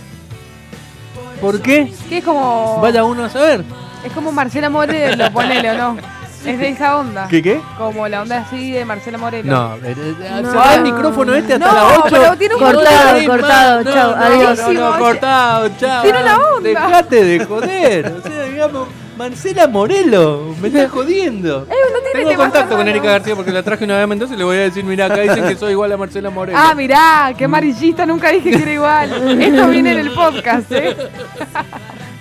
¿Por 1.39 1.61
qué? 1.61 1.93
Que 2.09 2.17
es 2.17 2.23
como. 2.23 2.79
Vaya 2.81 3.03
uno 3.03 3.25
a 3.25 3.29
saber. 3.29 3.63
Es 4.03 4.11
como 4.11 4.31
Marcela 4.31 4.71
Morelo, 4.71 5.31
ponele 5.31 5.69
o 5.69 5.77
no. 5.77 5.97
Es 6.45 6.57
de 6.59 6.69
esa 6.69 6.97
onda. 6.97 7.27
¿Qué 7.29 7.41
qué? 7.41 7.61
Como 7.77 8.07
la 8.07 8.21
onda 8.23 8.39
así 8.39 8.71
de 8.71 8.83
Marcela 8.85 9.17
Morelo. 9.17 9.51
No, 9.51 9.75
eh, 9.75 9.95
eh, 9.97 10.43
se 10.43 10.57
va 10.57 10.75
el 10.75 10.81
micrófono 10.83 11.33
este 11.35 11.53
hasta 11.53 11.67
No, 11.67 11.73
las 11.73 11.97
8. 11.99 12.07
pero 12.09 12.37
tiene 12.37 12.55
un 12.55 12.59
Cortado, 12.61 13.21
No, 13.21 13.27
cortado, 13.27 13.83
no, 13.83 13.93
chao, 13.93 14.15
no, 14.15 14.23
adiós. 14.23 14.59
No, 14.59 14.73
no, 14.73 14.97
cortado, 14.99 15.69
chao. 15.79 16.01
Tiene 16.03 16.21
una 16.21 16.37
onda. 16.37 16.69
Dejate 16.69 17.23
de 17.23 17.45
joder. 17.45 18.13
O 18.17 18.21
sea, 18.27 18.43
digamos, 18.43 18.87
Marcela 19.17 19.67
Morelo, 19.67 20.55
me 20.59 20.69
estás 20.69 20.89
jodiendo. 20.89 21.67
Eh, 21.69 21.75
no 21.93 21.99
tiene 22.11 22.29
Tengo 22.29 22.41
contacto 22.41 22.75
con. 22.75 22.87
Erika 22.87 23.11
García 23.11 23.35
porque 23.35 23.51
la 23.51 23.61
traje 23.61 23.85
una 23.85 23.95
vez 23.95 24.03
a 24.03 24.07
Mendoza 24.07 24.33
y 24.33 24.37
le 24.37 24.43
voy 24.43 24.57
a 24.57 24.61
decir, 24.61 24.83
mira, 24.83 25.05
acá 25.05 25.21
dicen 25.21 25.47
que 25.47 25.55
soy 25.55 25.71
igual 25.73 25.91
a 25.91 25.97
Marcela 25.97 26.31
Morelo. 26.31 26.57
Ah, 26.59 26.73
mirá, 26.73 27.33
qué 27.37 27.45
amarillista, 27.45 28.05
nunca 28.05 28.29
dije 28.31 28.49
que 28.49 28.63
era 28.63 28.71
igual. 28.71 29.11
Esto 29.41 29.67
viene 29.67 29.91
en 29.91 29.99
el 29.99 30.11
podcast, 30.11 30.71
¿eh? 30.71 30.97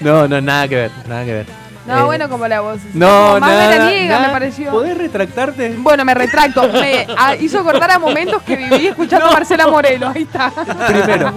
No, 0.00 0.28
no, 0.28 0.40
nada 0.40 0.68
que 0.68 0.76
ver, 0.76 0.90
nada 1.08 1.24
que 1.24 1.32
ver. 1.32 1.59
No, 1.86 1.98
Eh, 2.00 2.02
bueno, 2.04 2.28
como 2.28 2.46
la 2.46 2.60
voz. 2.60 2.78
No, 2.92 3.06
como 3.08 3.40
más 3.40 3.50
nada, 3.50 3.68
veraniega, 3.70 4.14
nada. 4.16 4.26
me 4.28 4.32
pareció. 4.34 4.70
¿Podés 4.70 4.98
retractarte? 4.98 5.74
Bueno, 5.78 6.04
me 6.04 6.14
retracto. 6.14 6.68
Me 6.72 7.06
hizo 7.40 7.60
acordar 7.60 7.90
a 7.92 7.98
momentos 7.98 8.42
que 8.42 8.56
viví 8.56 8.88
escuchando 8.88 9.26
a 9.26 9.32
Marcela 9.32 9.66
Morelo. 9.66 10.08
Ahí 10.08 10.22
está. 10.22 10.50
Primero. 10.86 11.32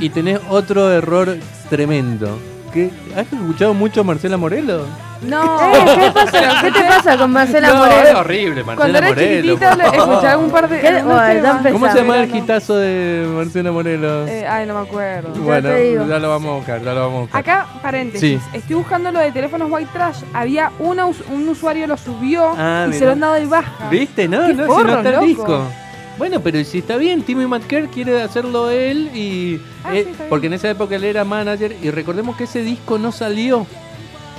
Y 0.00 0.08
tenés 0.10 0.40
otro 0.48 0.90
error 0.92 1.36
tremendo. 1.68 2.38
¿Qué? 2.72 2.90
¿Has 3.16 3.32
escuchado 3.32 3.74
mucho 3.74 4.02
a 4.02 4.04
Marcela 4.04 4.36
Morelo? 4.36 4.86
No. 5.22 5.60
Eh, 5.70 5.96
¿Qué 6.00 6.10
pasa? 6.12 6.62
¿Qué 6.62 6.70
te 6.72 6.84
pasa 6.84 7.16
con 7.18 7.30
Marcela 7.30 7.68
no, 7.68 7.86
es 7.86 8.14
horrible, 8.14 8.64
Marcela 8.64 8.76
Cuando 8.76 8.98
era 8.98 9.08
Morelo. 9.08 9.54
escuchaba 9.54 10.36
un 10.38 10.50
par 10.50 10.68
de. 10.68 11.02
¿Cómo 11.72 11.88
se 11.90 11.98
llama 11.98 12.18
el 12.22 12.34
hitazo 12.36 12.76
de 12.76 13.26
Marcela 13.34 13.72
Morelo? 13.72 14.26
Eh, 14.26 14.46
ay, 14.46 14.66
no 14.66 14.74
me 14.74 14.80
acuerdo. 14.88 15.30
bueno, 15.40 15.68
ya 16.06 16.18
lo 16.18 16.28
vamos 16.30 16.50
a 16.52 16.54
buscar, 16.56 16.82
ya 16.82 16.94
lo 16.94 17.00
vamos 17.00 17.16
a 17.16 17.20
buscar. 17.22 17.40
Acá, 17.40 17.66
paréntesis. 17.82 18.40
Sí. 18.42 18.56
Estoy 18.58 18.76
buscando 18.76 19.10
lo 19.12 19.18
de 19.20 19.32
teléfonos 19.32 19.70
White 19.70 19.90
Trash. 19.92 20.22
Había 20.32 20.70
una 20.78 21.06
un 21.06 21.48
usuario 21.48 21.86
lo 21.86 21.96
subió 21.96 22.52
Ah, 22.56 22.86
y 22.88 22.92
se 22.94 23.04
lo 23.04 23.12
han 23.12 23.20
dado 23.20 23.34
de 23.34 23.46
baja. 23.46 23.88
¿Viste? 23.90 24.28
No, 24.28 24.46
Qué 24.46 24.54
no, 24.54 24.64
si 24.64 24.84
no 24.84 24.96
está 24.96 25.08
el 25.08 25.14
loco. 25.14 25.26
disco. 25.26 25.62
Bueno, 26.18 26.40
pero 26.40 26.62
si 26.64 26.78
está 26.78 26.96
bien, 26.96 27.22
Timmy 27.22 27.46
McCare 27.46 27.88
quiere 27.88 28.20
hacerlo 28.20 28.68
él 28.68 29.10
y... 29.14 29.58
Ah, 29.84 29.96
eh, 29.96 30.04
sí, 30.06 30.22
porque 30.28 30.48
en 30.48 30.52
esa 30.52 30.68
época 30.68 30.96
él 30.96 31.04
era 31.04 31.24
manager 31.24 31.74
y 31.82 31.90
recordemos 31.90 32.36
que 32.36 32.44
ese 32.44 32.62
disco 32.62 32.98
no 32.98 33.10
salió 33.10 33.66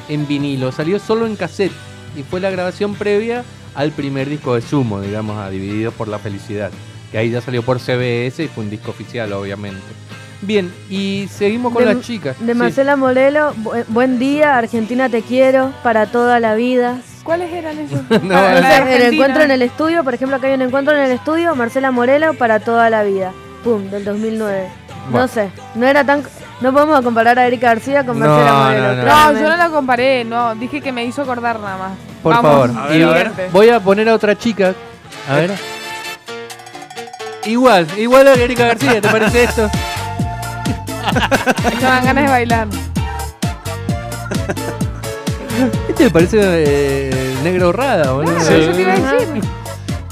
en 0.10 0.28
vinilo, 0.28 0.72
salió 0.72 1.00
solo 1.00 1.26
en 1.26 1.36
cassette 1.36 1.72
y 2.18 2.24
fue 2.24 2.40
la 2.40 2.50
grabación 2.50 2.96
previa 2.96 3.44
al 3.76 3.92
primer 3.92 4.28
disco 4.30 4.56
de 4.56 4.62
Sumo, 4.62 5.00
digamos, 5.02 5.38
a 5.38 5.50
Divididos 5.50 5.94
por 5.94 6.08
la 6.08 6.20
Felicidad, 6.20 6.72
que 7.12 7.18
ahí 7.18 7.30
ya 7.30 7.42
salió 7.42 7.64
por 7.64 7.80
CBS 7.80 8.44
y 8.44 8.48
fue 8.48 8.64
un 8.66 8.70
disco 8.70 8.92
oficial, 8.92 9.32
obviamente. 9.34 9.82
Bien, 10.42 10.74
y 10.90 11.28
seguimos 11.32 11.72
con 11.72 11.86
De- 11.86 11.94
las 11.94 12.04
chicas. 12.04 12.36
De 12.40 12.54
Sí. 12.54 12.58
Marcela 12.58 12.96
Morelo, 12.96 13.54
bu- 13.56 13.86
buen 13.90 14.18
día, 14.18 14.58
Argentina 14.58 15.08
te 15.08 15.22
quiero, 15.22 15.72
para 15.84 16.08
toda 16.08 16.40
la 16.40 16.56
vida. 16.56 17.00
¿Cuáles 17.24 17.54
eran 17.54 17.78
esos? 17.80 18.02
No, 18.24 18.36
Ah, 18.36 18.84
el 18.90 19.14
encuentro 19.14 19.44
en 19.44 19.52
el 19.52 19.62
estudio, 19.62 20.04
por 20.04 20.16
ejemplo, 20.16 20.36
acá 20.38 20.48
hay 20.48 20.56
un 20.56 20.64
encuentro 20.64 20.96
en 20.98 21.04
el 21.04 21.12
estudio, 21.12 21.56
Marcela 21.56 21.92
Morelo 21.92 22.34
para 22.34 22.60
toda 22.60 22.90
la 22.90 23.04
vida. 23.04 23.32
Pum, 23.64 23.90
del 23.92 24.04
2009. 24.04 24.68
Bueno. 25.12 25.20
No 25.20 25.28
sé, 25.28 25.52
no 25.76 25.86
era 25.86 26.04
tan... 26.04 26.24
No 26.62 26.72
podemos 26.72 27.02
comparar 27.02 27.40
a 27.40 27.48
Erika 27.48 27.68
García 27.68 28.06
con 28.06 28.20
No, 28.20 28.26
Marcela 28.28 28.52
no, 28.52 28.64
Morelo. 28.64 29.06
no. 29.06 29.34
Yo 29.40 29.50
no 29.50 29.58
la 29.58 29.70
comparé, 29.70 30.24
no. 30.24 30.54
Dije 30.56 30.80
que 30.82 30.92
me 30.92 31.04
hizo 31.06 31.24
acordar 31.24 31.60
nada 31.60 31.78
más. 31.78 31.92
Por 32.22 32.34
Vamos, 32.36 32.52
favor. 32.52 32.70
A 32.70 32.88
ver, 32.88 33.04
a 33.04 33.08
ver. 33.10 33.18
siguiente. 33.30 33.50
Voy 33.52 33.70
a 33.70 33.80
poner 33.80 34.08
a 34.10 34.14
otra 34.14 34.38
chica. 34.38 34.74
A 35.30 35.36
ver. 35.36 35.52
Igual, 37.46 37.88
igual 37.98 38.28
a 38.28 38.34
Erika 38.36 38.68
García, 38.68 39.02
¿te 39.02 39.10
parece 39.10 39.44
esto? 39.46 39.68
Me 41.76 41.82
dan 41.82 42.06
ganas 42.06 42.24
de 42.26 42.30
bailar. 42.30 42.68
Este 45.90 46.04
me 46.06 46.10
parece 46.12 46.40
eh, 46.44 47.36
negro 47.44 47.72
rada, 47.72 48.12
boludo. 48.12 48.34
Decir. 48.36 49.42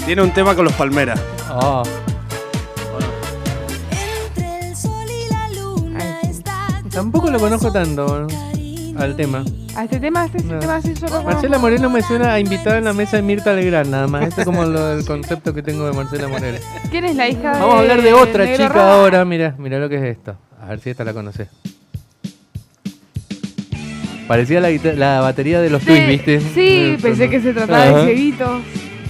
Tiene 0.06 0.22
un 0.24 0.32
tema 0.32 0.56
con 0.56 0.66
los 0.66 0.74
Palmeras. 0.74 1.20
Ah, 1.48 1.84
tampoco 7.00 7.32
lo 7.32 7.40
conozco 7.40 7.72
tanto 7.72 8.28
al 8.98 9.16
tema. 9.16 9.46
A 9.78 9.86
este 9.86 10.00
tema, 10.02 10.24
a 10.24 10.26
este 10.26 10.44
No. 10.44 10.60
tema 10.60 10.82
sí 10.82 10.94
solo 10.98 11.24
Marcela 11.24 11.58
Moreno 11.58 11.90
me 11.90 12.02
suena 12.02 12.34
a 12.34 12.40
invitada 12.42 12.78
en 12.80 12.84
la 12.84 12.92
mesa 12.94 13.16
de 13.16 13.24
Mirta 13.24 13.54
Legrand, 13.54 13.90
nada 13.90 14.08
más. 14.08 14.28
Este 14.28 14.42
es 14.42 14.46
como 14.46 14.66
lo- 14.66 15.00
el 15.00 15.06
concepto 15.06 15.54
que 15.54 15.62
tengo 15.64 15.86
de 15.86 15.94
Marcela 15.94 16.28
Moreno. 16.28 16.58
¿Quién 16.92 17.06
es 17.06 17.16
la 17.16 17.30
hija 17.30 17.54
de 17.54 17.60
Vamos 17.62 17.76
a 17.76 17.80
hablar 17.80 18.02
de 18.02 18.14
otra 18.14 18.52
chica 18.52 18.94
ahora. 18.96 19.24
Mira, 19.24 19.56
mira 19.58 19.80
lo 19.80 19.88
que 19.88 19.96
es 19.96 20.04
esto. 20.18 20.36
A 20.62 20.66
ver 20.68 20.82
si 20.82 20.90
esta 20.90 21.06
la 21.06 21.14
conoces. 21.14 21.48
Parecía 24.28 24.60
la, 24.60 24.70
la 24.70 25.22
batería 25.22 25.62
de 25.62 25.70
los 25.70 25.82
Sí, 25.82 25.88
Twins, 25.88 26.08
¿viste? 26.08 26.42
Sí, 26.54 26.98
pensé 27.02 27.30
que 27.30 27.40
se 27.42 27.54
trataba 27.54 27.86
de 28.02 28.04
cieguitos. 28.14 28.62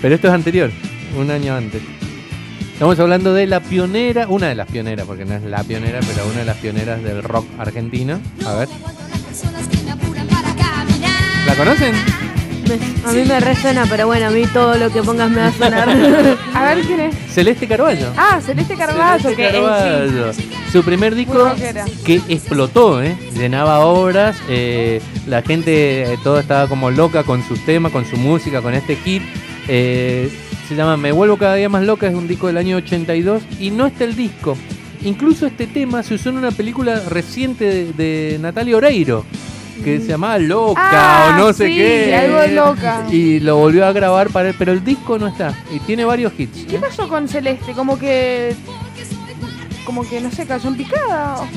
Pero 0.01 0.13
esto 0.15 0.27
es 0.27 0.33
anterior, 0.33 0.69
un 1.17 1.31
año 1.31 1.55
antes. 1.55 1.81
Estamos 2.79 2.97
hablando 2.97 3.33
de 3.33 3.45
la 3.45 3.59
pionera, 3.59 4.27
una 4.29 4.47
de 4.47 4.55
las 4.55 4.67
pioneras, 4.71 5.05
porque 5.05 5.25
no 5.25 5.33
es 5.35 5.43
la 5.43 5.63
pionera, 5.63 5.99
pero 5.99 6.25
una 6.27 6.39
de 6.39 6.45
las 6.45 6.55
pioneras 6.57 7.03
del 7.03 7.21
rock 7.23 7.45
argentino. 7.59 8.21
A 8.45 8.53
ver, 8.53 8.69
¿la 11.45 11.55
conocen? 11.55 11.93
Me- 12.69 13.09
a 13.09 13.11
mí 13.11 13.23
me 13.27 13.39
resuena, 13.41 13.85
pero 13.89 14.05
bueno, 14.07 14.27
a 14.27 14.29
mí 14.29 14.43
todo 14.53 14.75
lo 14.77 14.89
que 14.91 15.01
pongas 15.03 15.29
me 15.29 15.41
va 15.41 15.47
a 15.47 15.51
sonar. 15.51 15.89
A 16.53 16.63
ver 16.73 16.85
quién 16.85 16.99
es. 17.01 17.15
Celeste 17.33 17.67
Carballo. 17.67 18.13
Ah, 18.15 18.39
Celeste 18.45 18.75
Carvalho, 18.75 19.19
Celeste 19.23 19.45
sí, 19.47 19.51
Carballo. 19.57 20.31
Su 20.71 20.83
primer 20.83 21.15
disco 21.15 21.33
rockera. 21.49 21.83
que 22.05 22.21
explotó, 22.29 23.01
¿eh? 23.03 23.17
llenaba 23.35 23.79
obras, 23.79 24.37
eh, 24.47 25.01
la 25.27 25.41
gente 25.41 26.13
eh, 26.13 26.17
todo 26.23 26.39
estaba 26.39 26.67
como 26.67 26.91
loca 26.91 27.23
con 27.23 27.43
sus 27.45 27.59
temas, 27.65 27.91
con 27.91 28.05
su 28.05 28.15
música, 28.15 28.61
con 28.61 28.73
este 28.73 28.95
hit. 28.95 29.23
Eh, 29.67 30.31
se 30.69 30.75
llama 30.75 30.97
Me 30.97 31.11
vuelvo 31.11 31.35
cada 31.37 31.55
día 31.55 31.67
más 31.67 31.83
loca, 31.83 32.07
es 32.07 32.13
un 32.15 32.27
disco 32.27 32.47
del 32.47 32.57
año 32.57 32.77
82 32.77 33.41
y 33.59 33.71
no 33.71 33.87
está 33.87 34.03
el 34.03 34.15
disco. 34.15 34.55
Incluso 35.03 35.47
este 35.47 35.65
tema 35.65 36.03
se 36.03 36.13
usó 36.13 36.29
en 36.29 36.37
una 36.37 36.51
película 36.51 37.01
reciente 37.09 37.65
de, 37.65 37.93
de 37.93 38.37
Natalia 38.39 38.77
Oreiro, 38.77 39.25
que 39.83 39.99
se 39.99 40.07
llamaba 40.07 40.37
Loca 40.37 40.81
Ah, 40.83 41.35
o 41.35 41.39
no 41.39 41.53
sé 41.53 41.67
sí, 41.69 41.75
qué. 41.75 42.15
algo 42.15 42.37
de 42.39 42.47
Loca. 42.49 43.07
Y 43.09 43.39
lo 43.39 43.55
volvió 43.57 43.85
a 43.85 43.93
grabar, 43.93 44.29
para, 44.29 44.53
pero 44.53 44.71
el 44.73 44.83
disco 44.83 45.17
no 45.17 45.27
está. 45.27 45.53
Y 45.73 45.79
tiene 45.79 46.05
varios 46.05 46.33
hits. 46.37 46.65
¿Qué 46.65 46.77
pasó 46.77 47.07
con 47.07 47.27
Celeste? 47.27 47.71
Como 47.73 47.97
que. 47.97 48.53
Como 49.85 50.07
que, 50.07 50.21
no 50.21 50.29
sé, 50.29 50.45
cayó 50.45 50.69
en 50.69 50.75
picada. 50.75 51.47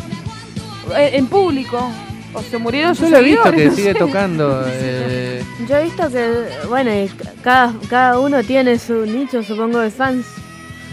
en 0.96 1.26
público. 1.26 1.90
O 2.34 2.40
se 2.42 2.56
murieron 2.58 2.94
Yo 2.94 3.08
lo 3.10 3.18
he 3.18 3.22
visto 3.22 3.50
que 3.52 3.66
no 3.66 3.74
sigue 3.74 3.92
sé. 3.92 3.98
tocando. 3.98 4.64
eh, 4.66 5.42
Yo 5.68 5.76
he 5.76 5.84
visto 5.84 6.08
que, 6.10 6.32
bueno, 6.68 6.90
y 6.90 7.10
cada, 7.42 7.74
cada 7.90 8.18
uno 8.18 8.42
tiene 8.42 8.78
su 8.78 9.04
nicho, 9.04 9.42
supongo, 9.42 9.78
de 9.80 9.90
fans. 9.90 10.24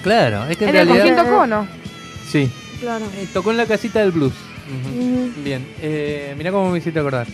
claro, 0.04 0.46
es 0.50 0.58
que 0.58 0.66
en 0.66 0.70
En 0.72 0.76
el 0.76 0.88
realidad. 0.90 1.16
Cojín 1.18 1.30
tocó, 1.32 1.48
¿no? 1.48 1.68
Sí, 2.28 2.52
Claro. 2.82 3.06
eh, 3.18 3.28
tocó 3.34 3.52
en 3.52 3.58
la 3.58 3.66
casita 3.66 4.00
del 4.00 4.12
blues. 4.12 4.34
Ujú. 4.34 5.32
Bien, 5.44 5.66
eh, 5.82 6.34
mira 6.38 6.52
cómo 6.52 6.70
me 6.72 6.78
hiciste 6.80 7.00
acordar. 7.00 7.26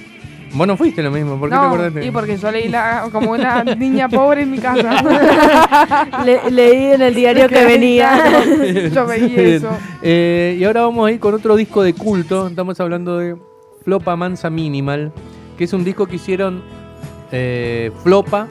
Vos 0.53 0.67
no 0.67 0.77
fuiste 0.77 1.03
lo 1.03 1.11
mismo, 1.11 1.37
¿por 1.37 1.49
qué 1.49 1.55
te 1.55 1.61
no, 1.61 1.67
acordaste? 1.67 2.05
y 2.05 2.11
porque 2.11 2.37
yo 2.37 2.49
leí 2.49 2.69
la, 2.69 3.09
como 3.11 3.31
una 3.31 3.61
niña 3.63 4.07
pobre 4.07 4.43
en 4.43 4.51
mi 4.51 4.59
casa. 4.59 5.01
Le- 6.25 6.49
leí 6.49 6.93
en 6.93 7.01
el 7.01 7.13
diario 7.13 7.49
que 7.49 7.65
venía. 7.65 8.89
yo 8.93 9.05
veía 9.05 9.27
Bien. 9.27 9.49
eso. 9.55 9.69
Eh, 10.01 10.55
y 10.59 10.63
ahora 10.63 10.81
vamos 10.83 11.07
a 11.07 11.11
ir 11.11 11.19
con 11.19 11.33
otro 11.33 11.55
disco 11.57 11.83
de 11.83 11.93
culto. 11.93 12.47
Estamos 12.47 12.79
hablando 12.79 13.17
de 13.17 13.35
Flopa 13.85 14.15
Mansa 14.15 14.49
Minimal, 14.49 15.11
que 15.57 15.63
es 15.63 15.71
un 15.73 15.83
disco 15.83 16.07
que 16.07 16.15
hicieron 16.17 16.63
eh, 17.31 17.91
Flopa, 18.03 18.47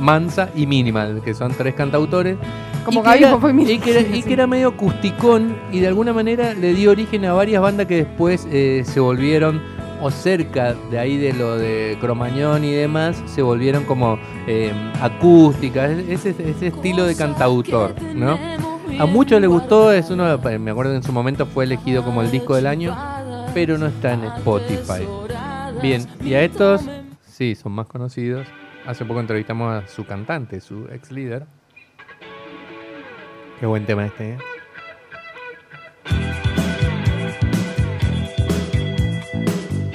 Mansa 0.00 0.48
y 0.56 0.66
Minimal, 0.66 1.20
que 1.22 1.34
son 1.34 1.52
tres 1.52 1.74
cantautores. 1.74 2.36
Como 2.84 3.00
y 3.00 3.02
que, 3.04 3.18
era, 3.18 3.30
Fofo 3.30 3.50
y 3.50 3.78
que 3.78 3.90
era- 3.90 4.00
y 4.16 4.22
que 4.22 4.32
era 4.32 4.46
medio 4.46 4.68
acusticón 4.68 5.56
y 5.70 5.80
de 5.80 5.88
alguna 5.88 6.12
manera 6.12 6.54
le 6.54 6.74
dio 6.74 6.90
origen 6.90 7.24
a 7.26 7.32
varias 7.32 7.62
bandas 7.62 7.86
que 7.86 7.96
después 8.04 8.46
eh, 8.50 8.82
se 8.84 9.00
volvieron 9.00 9.60
o 10.02 10.10
cerca 10.10 10.74
de 10.90 10.98
ahí 10.98 11.16
de 11.16 11.32
lo 11.32 11.56
de 11.56 11.96
Cromañón 12.00 12.62
y 12.64 12.72
demás 12.72 13.22
se 13.26 13.40
volvieron 13.40 13.84
como 13.84 14.18
eh, 14.46 14.70
acústicas 15.00 15.90
ese, 16.08 16.30
ese 16.30 16.66
estilo 16.66 17.04
de 17.06 17.14
cantautor 17.16 17.94
¿no? 18.14 18.38
a 18.98 19.06
muchos 19.06 19.40
les 19.40 19.48
gustó 19.48 19.92
es 19.92 20.10
uno 20.10 20.38
me 20.60 20.70
acuerdo 20.70 20.94
en 20.94 21.02
su 21.02 21.12
momento 21.12 21.46
fue 21.46 21.64
elegido 21.64 22.04
como 22.04 22.20
el 22.20 22.30
disco 22.30 22.54
del 22.54 22.66
año 22.66 22.94
pero 23.54 23.78
no 23.78 23.86
está 23.86 24.12
en 24.14 24.24
Spotify 24.24 25.06
Bien, 25.80 26.06
y 26.22 26.34
a 26.34 26.42
estos, 26.42 26.82
sí, 27.26 27.54
son 27.54 27.72
más 27.72 27.86
conocidos. 27.86 28.46
Hace 28.86 29.04
poco 29.04 29.20
entrevistamos 29.20 29.72
a 29.72 29.86
su 29.88 30.04
cantante, 30.04 30.60
su 30.60 30.86
ex 30.90 31.10
líder. 31.10 31.46
Qué 33.58 33.66
buen 33.66 33.84
tema 33.86 34.06
este, 34.06 34.32
¿eh? 34.32 34.38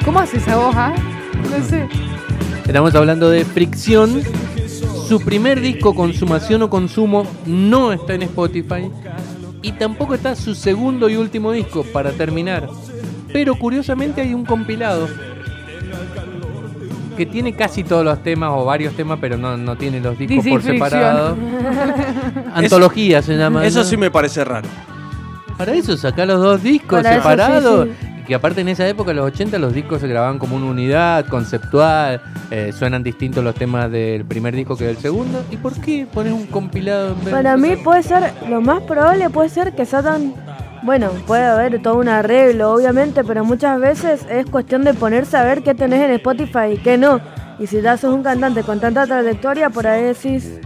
¿Cómo 0.03 0.19
hace 0.19 0.37
esa 0.37 0.57
voz, 0.57 0.75
ah? 0.75 0.93
No 1.49 1.63
sé. 1.63 1.87
Estamos 2.65 2.93
hablando 2.95 3.29
de 3.29 3.45
Fricción. 3.45 4.21
Su 5.07 5.19
primer 5.21 5.59
disco, 5.59 5.95
Consumación 5.95 6.61
o 6.63 6.69
Consumo, 6.69 7.25
no 7.45 7.93
está 7.93 8.13
en 8.13 8.23
Spotify. 8.23 8.91
Y 9.61 9.71
tampoco 9.73 10.13
está 10.13 10.35
su 10.35 10.55
segundo 10.55 11.09
y 11.09 11.15
último 11.15 11.51
disco, 11.51 11.83
para 11.83 12.11
terminar. 12.11 12.69
Pero 13.31 13.55
curiosamente 13.55 14.21
hay 14.21 14.33
un 14.33 14.45
compilado 14.45 15.07
que 17.17 17.25
tiene 17.25 17.53
casi 17.53 17.83
todos 17.83 18.05
los 18.05 18.24
temas 18.24 18.51
o 18.53 18.63
varios 18.63 18.93
temas, 18.95 19.17
pero 19.19 19.38
no, 19.38 19.57
no 19.57 19.75
tiene 19.75 20.00
los 20.00 20.17
discos 20.17 20.45
por 20.48 20.62
separado. 20.63 21.36
Antología 22.53 23.21
se 23.21 23.36
llama. 23.38 23.65
Eso 23.65 23.79
¿no? 23.79 23.86
sí 23.86 23.98
me 23.98 24.09
parece 24.09 24.43
raro. 24.45 24.67
Para 25.57 25.74
eso 25.74 25.98
sacar 25.98 26.27
los 26.27 26.41
dos 26.41 26.63
discos 26.63 27.01
Para 27.03 27.12
eso, 27.15 27.21
separados. 27.21 27.88
sí, 27.89 28.07
Y 28.21 28.24
que 28.24 28.36
aparte 28.36 28.62
en 28.62 28.69
esa 28.69 28.88
época, 28.88 29.12
en 29.12 29.17
los 29.17 29.25
80, 29.25 29.59
los 29.59 29.74
discos 29.74 30.00
se 30.00 30.07
grababan 30.07 30.39
como 30.39 30.55
una 30.55 30.67
unidad 30.67 31.25
conceptual. 31.27 32.21
eh, 32.51 32.71
suenan 32.71 33.03
distintos 33.03 33.43
los 33.43 33.53
temas 33.53 33.91
del 33.91 34.24
primer 34.24 34.55
disco 34.55 34.77
que 34.77 34.86
del 34.86 34.98
segundo. 34.98 35.43
¿Y 35.51 35.57
por 35.57 35.74
qué 35.81 36.07
pones 36.12 36.31
un 36.31 36.45
compilado 36.48 37.09
en 37.09 37.25
vez 37.25 37.29
Para 37.33 37.57
de- 37.57 37.62
mí 37.62 37.75
puede 37.83 38.01
ser, 38.03 38.31
lo 38.50 38.62
más 38.62 38.81
probable 38.83 39.29
puede 39.29 39.50
ser 39.50 39.74
que 39.75 39.86
Satan, 39.86 40.33
bueno, 40.83 41.12
puede 41.27 41.45
haber 41.45 41.81
todo 41.81 41.98
un 41.98 42.07
arreglo, 42.07 42.71
obviamente, 42.71 43.24
pero 43.24 43.43
muchas 43.43 43.79
veces 43.79 44.25
es 44.29 44.45
cuestión 44.45 44.83
de 44.83 44.93
ponerse 44.93 45.38
a 45.38 45.43
ver 45.43 45.62
qué 45.63 45.75
tenés 45.75 46.01
en 46.01 46.12
Spotify 46.12 46.74
y 46.74 46.77
qué 46.77 46.98
no. 46.98 47.19
Y 47.59 47.67
si 47.67 47.81
ya 47.81 47.98
sos 47.98 48.13
un 48.13 48.24
cantante 48.24 48.63
con 48.63 48.79
tanta 48.79 49.05
trayectoria, 49.05 49.69
por 49.69 49.86
ahí 49.88 50.03
decís, 50.03 50.59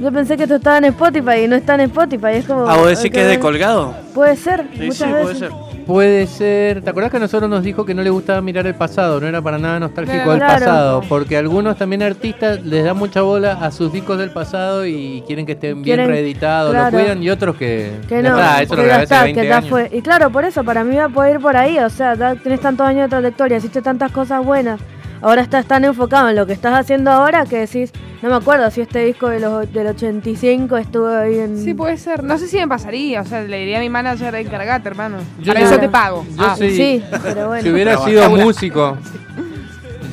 yo 0.00 0.12
pensé 0.12 0.36
que 0.36 0.42
esto 0.44 0.56
estaba 0.56 0.78
en 0.78 0.84
Spotify 0.86 1.44
y 1.44 1.48
no 1.48 1.56
está 1.56 1.74
en 1.74 1.80
Spotify. 1.82 2.32
Es 2.34 2.44
como, 2.46 2.68
Ah, 2.68 2.76
vos 2.76 2.88
decís 2.88 3.10
que 3.10 3.22
es 3.22 3.28
de 3.28 3.38
colgado. 3.40 3.94
Puede 4.14 4.36
ser, 4.36 4.66
Sí, 4.74 4.80
muchas 4.86 4.96
sí, 4.96 5.04
veces. 5.12 5.22
puede 5.24 5.34
ser. 5.38 5.50
Puede 5.86 6.26
ser. 6.26 6.82
¿Te 6.82 6.90
acordás 6.90 7.12
que 7.12 7.18
a 7.18 7.20
nosotros 7.20 7.48
nos 7.48 7.62
dijo 7.62 7.84
que 7.84 7.94
no 7.94 8.02
le 8.02 8.10
gustaba 8.10 8.40
mirar 8.40 8.66
el 8.66 8.74
pasado? 8.74 9.20
No 9.20 9.28
era 9.28 9.40
para 9.40 9.56
nada 9.56 9.78
nostálgico 9.78 10.30
del 10.30 10.40
Claro. 10.40 10.54
pasado. 10.58 11.02
Porque 11.08 11.36
algunos 11.36 11.76
también 11.76 12.02
artistas 12.02 12.60
les 12.64 12.84
dan 12.84 12.96
mucha 12.96 13.22
bola 13.22 13.52
a 13.52 13.70
sus 13.70 13.92
discos 13.92 14.18
del 14.18 14.30
pasado 14.30 14.84
y 14.84 15.22
quieren 15.28 15.46
que 15.46 15.52
estén 15.52 15.82
bien 15.82 15.98
Quieren- 16.00 16.08
reeditados, 16.08 16.72
claro. 16.72 16.90
lo 16.98 17.02
cuidan. 17.04 17.22
Y 17.22 17.30
otros 17.30 17.54
que. 17.54 17.92
Que 18.08 18.20
no, 18.20 18.30
está, 18.36 18.62
eso 18.62 18.74
que 18.74 19.02
está, 19.02 19.22
20 19.22 19.40
que 19.42 19.46
ya 19.48 19.56
años. 19.58 19.70
fue. 19.70 19.88
Y 19.92 20.02
claro, 20.02 20.30
por 20.30 20.44
eso, 20.44 20.64
para 20.64 20.82
mí 20.82 20.96
va 20.96 21.04
a 21.04 21.08
poder 21.08 21.36
ir 21.36 21.40
por 21.40 21.56
ahí, 21.56 21.78
o 21.78 21.88
sea, 21.88 22.14
ya 22.14 22.34
tienes 22.34 22.60
tantos 22.60 22.84
años 22.84 23.02
de 23.02 23.08
trayectoria, 23.08 23.58
hiciste 23.58 23.80
tantas 23.80 24.10
cosas 24.10 24.44
buenas, 24.44 24.80
ahora 25.26 25.42
estás 25.42 25.66
tan 25.66 25.84
enfocado 25.84 26.28
en 26.28 26.36
lo 26.36 26.46
que 26.46 26.52
estás 26.52 26.74
haciendo 26.74 27.10
ahora 27.10 27.44
que 27.46 27.58
decís, 27.58 27.90
no 28.22 28.28
me 28.28 28.36
acuerdo 28.36 28.70
si 28.70 28.80
este 28.80 29.04
disco 29.04 29.28
de 29.28 29.40
los, 29.40 29.72
del 29.72 29.88
85 29.88 30.76
estuvo 30.76 31.08
ahí 31.08 31.38
en... 31.40 31.58
Sí, 31.62 31.74
puede 31.74 31.96
ser. 31.96 32.22
No 32.22 32.38
sé 32.38 32.46
si 32.46 32.56
me 32.58 32.68
pasaría. 32.68 33.22
O 33.22 33.24
sea, 33.24 33.42
le 33.42 33.58
diría 33.58 33.78
a 33.78 33.80
mi 33.80 33.90
manager, 33.90 34.34
encargate, 34.36 34.88
hermano. 34.88 35.18
Yo 35.40 35.52
Para 35.52 35.66
eso 35.66 35.78
te 35.78 35.88
pago. 35.88 36.24
Yo 36.36 36.44
Ah, 36.44 36.54
sí. 36.56 36.70
Sí, 36.70 37.02
pero 37.24 37.48
bueno. 37.48 37.62
Si 37.62 37.70
hubiera 37.70 37.98
sido 37.98 38.30
músico, 38.30 38.96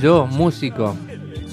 yo, 0.02 0.26
músico, 0.26 0.96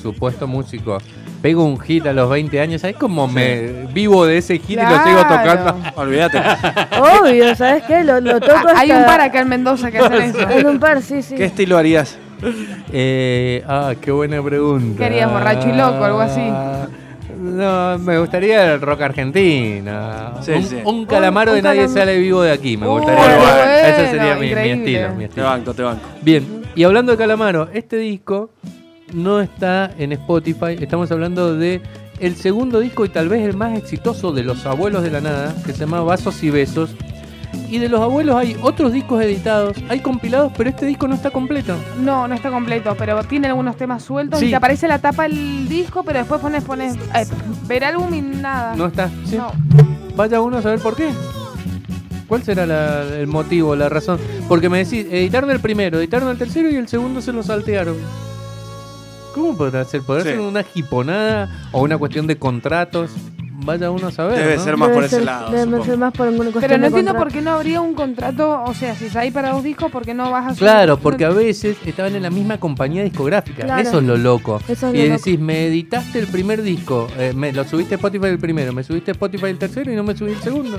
supuesto 0.01 0.47
músico, 0.47 0.99
pego 1.43 1.65
un 1.65 1.79
hit 1.79 2.07
a 2.07 2.13
los 2.13 2.29
20 2.31 2.61
años, 2.61 2.81
¿sabes 2.81 2.97
cómo 2.97 3.29
me 3.29 3.87
vivo 3.93 4.27
de 4.27 4.39
ese 4.39 4.59
hit 4.59 4.71
y 4.71 4.77
lo 4.77 5.05
sigo 5.05 5.21
tocando? 5.21 5.77
Olvídate. 5.97 6.39
Obvio, 6.99 7.55
¿sabes 7.55 7.85
qué? 7.85 8.05
Lo, 8.05 8.21
lo 8.21 8.41
toco 8.41 8.69
Ah, 8.69 8.75
Hay 8.77 8.91
hasta- 8.91 9.01
un 9.03 9.07
par 9.07 9.21
acá 9.21 9.41
en 9.41 9.49
Mendoza 9.49 9.91
que 9.91 9.99
hacen 9.99 10.23
eso. 10.23 10.47
Hay 10.49 10.65
un 10.65 10.81
par, 10.81 11.01
sí, 11.03 11.23
sí. 11.23 11.35
¿Qué 11.37 11.45
estilo 11.45 11.79
harías? 11.79 12.19
Eh, 12.93 13.63
ah, 13.69 13.95
qué 14.01 14.11
buena 14.11 14.43
pregunta. 14.43 14.99
¿Qué 14.99 15.05
harías, 15.05 15.31
borracho 15.33 15.69
y 15.69 15.73
loco, 15.73 16.05
algo 16.05 16.21
así? 16.21 16.41
No, 17.41 17.99
me 17.99 18.19
gustaría 18.19 18.75
el 18.75 18.81
rock 18.81 19.03
argentino. 19.03 20.43
Sí, 20.43 20.53
un, 20.53 20.63
sí. 20.65 20.77
un 20.85 21.07
calamaro 21.07 21.53
Un- 21.53 21.55
de 21.57 21.61
un 21.61 21.65
nadie 21.65 21.87
calam- 21.87 21.95
sale 21.95 22.19
vivo 22.19 22.43
de 22.43 22.53
aquí, 22.53 22.77
me 22.77 22.87
Uh, 22.87 22.91
gustaría. 22.99 23.25
bueno, 23.37 23.63
Ese 23.87 24.11
sería 24.11 24.35
mi, 24.37 24.47
estilo, 24.47 25.11
mi 25.11 25.19
Te 25.19 25.25
estilo. 25.25 25.47
banco, 25.47 25.75
te 25.75 25.83
banco. 25.83 26.03
Bien, 26.23 26.63
y 26.75 26.83
hablando 26.85 27.13
de 27.13 27.19
Calamaro, 27.19 27.69
este 27.73 27.97
disco 27.97 28.51
no 29.15 29.41
está 29.41 29.91
en 29.99 30.13
Spotify. 30.13 30.77
Estamos 30.81 31.11
hablando 31.13 31.57
de 31.57 31.81
el 32.19 32.37
segundo 32.37 32.81
disco 32.81 33.05
y 33.05 33.09
tal 33.09 33.29
vez 33.29 33.43
el 33.43 33.57
más 33.57 33.77
exitoso 33.79 34.33
de 34.33 34.43
los 34.45 34.67
abuelos 34.67 35.03
de 35.03 35.11
la 35.11 35.21
nada, 35.21 35.55
que 35.65 35.73
se 35.73 35.79
llama 35.81 36.03
Vasos 36.03 36.43
y 36.43 36.51
Besos. 36.51 36.91
Y 37.71 37.79
de 37.79 37.89
los 37.89 38.01
abuelos 38.01 38.35
hay 38.35 38.57
otros 38.63 38.93
discos 38.93 39.23
editados, 39.23 39.77
hay 39.89 40.01
compilados, 40.01 40.53
pero 40.57 40.69
este 40.71 40.87
disco 40.87 41.07
no 41.07 41.15
está 41.15 41.31
completo. 41.31 41.77
No, 42.01 42.27
no 42.27 42.35
está 42.35 42.51
completo, 42.51 42.97
pero 42.99 43.23
tiene 43.23 43.47
algunos 43.47 43.77
temas 43.77 44.03
sueltos 44.03 44.41
Sí. 44.41 44.47
y 44.47 44.51
te 44.51 44.57
aparece 44.57 44.89
la 44.89 44.99
tapa 44.99 45.23
del 45.23 45.69
disco, 45.69 46.03
pero 46.03 46.19
después 46.19 46.41
pones, 46.41 46.65
pones 46.65 46.97
eh, 46.97 47.27
ver 47.69 47.85
álbum 47.85 48.13
y 48.13 48.23
nada. 48.23 48.75
No 48.75 48.87
está. 48.87 49.09
¿sí? 49.25 49.37
No. 49.37 49.53
Vaya 50.17 50.41
uno 50.41 50.59
a 50.59 50.63
saber 50.63 50.81
por 50.81 50.97
qué. 50.97 51.11
¿Cuál 52.27 52.43
será 52.43 52.67
la- 52.67 53.03
el 53.05 53.29
motivo, 53.29 53.77
la 53.77 53.89
razón? 53.89 54.19
Porque 54.49 54.69
me 54.69 54.79
decís, 54.85 55.07
editaron 55.11 55.51
el 55.53 55.61
primero, 55.61 55.99
editaron 55.99 56.29
el 56.29 56.39
tercero 56.39 56.69
y 56.71 56.75
el 56.77 56.89
segundo 56.89 57.21
se 57.21 57.33
lo 57.33 57.43
saltearon. 57.45 57.97
¿Cómo 59.35 59.57
podrá 59.57 59.85
ser? 59.85 60.03
¿Podrá 60.03 60.23
Sí. 60.25 60.31
ser 60.31 60.41
una 60.41 60.65
jiponada 60.65 61.69
o 61.71 61.83
una 61.83 61.97
cuestión 61.99 62.27
de 62.27 62.37
contratos? 62.37 63.11
Vaya 63.65 63.91
uno 63.91 64.07
a 64.09 64.11
saber. 64.13 64.39
Debe 64.39 64.57
¿no? 64.57 64.65
ser 64.65 64.77
más 64.77 64.89
Debe 64.89 64.95
por 65.01 65.05
ese 65.05 65.21
lado, 65.25 65.51
Debe 65.51 65.65
supongo. 65.65 65.85
ser 65.85 65.97
más 65.99 66.13
por 66.13 66.29
una 66.29 66.37
cuestión 66.37 66.61
Pero 66.63 66.75
no 66.77 66.81
de 66.81 66.87
entiendo 66.89 67.11
contrato. 67.13 67.25
por 67.25 67.33
qué 67.33 67.43
no 67.43 67.51
habría 67.51 67.81
un 67.81 67.95
contrato, 67.95 68.63
o 68.65 68.75
sea, 68.75 68.95
si 68.95 69.07
es 69.07 69.17
ahí 69.17 69.31
para 69.31 69.51
dos 69.53 69.63
discos, 69.65 69.91
¿por 69.93 70.05
qué 70.05 70.15
no 70.15 70.31
vas 70.31 70.45
a 70.47 70.49
subir? 70.51 70.59
Claro, 70.61 70.99
porque 70.99 71.25
a 71.25 71.31
veces 71.31 71.77
estaban 71.85 72.15
en 72.15 72.23
la 72.23 72.31
misma 72.31 72.59
compañía 72.59 73.03
discográfica. 73.05 73.65
Claro. 73.65 73.83
Eso 73.83 73.99
es 73.99 74.05
lo 74.05 74.17
loco. 74.17 74.61
Eso 74.69 74.89
es 74.89 74.95
y 74.95 75.07
lo 75.09 75.15
decís, 75.17 75.39
me 75.39 75.67
editaste 75.67 76.19
el 76.21 76.27
primer 76.27 76.63
disco, 76.63 77.07
eh, 77.19 77.33
me 77.35 77.53
lo 77.53 77.65
subiste 77.65 77.95
a 77.95 77.97
Spotify 77.97 78.27
el 78.27 78.39
primero, 78.39 78.73
me 78.73 78.83
subiste 78.83 79.11
a 79.11 79.13
Spotify 79.13 79.47
el 79.47 79.59
tercero 79.59 79.93
y 79.93 79.97
no 79.97 80.03
me 80.03 80.17
subí 80.17 80.33
el 80.33 80.41
segundo. 80.41 80.79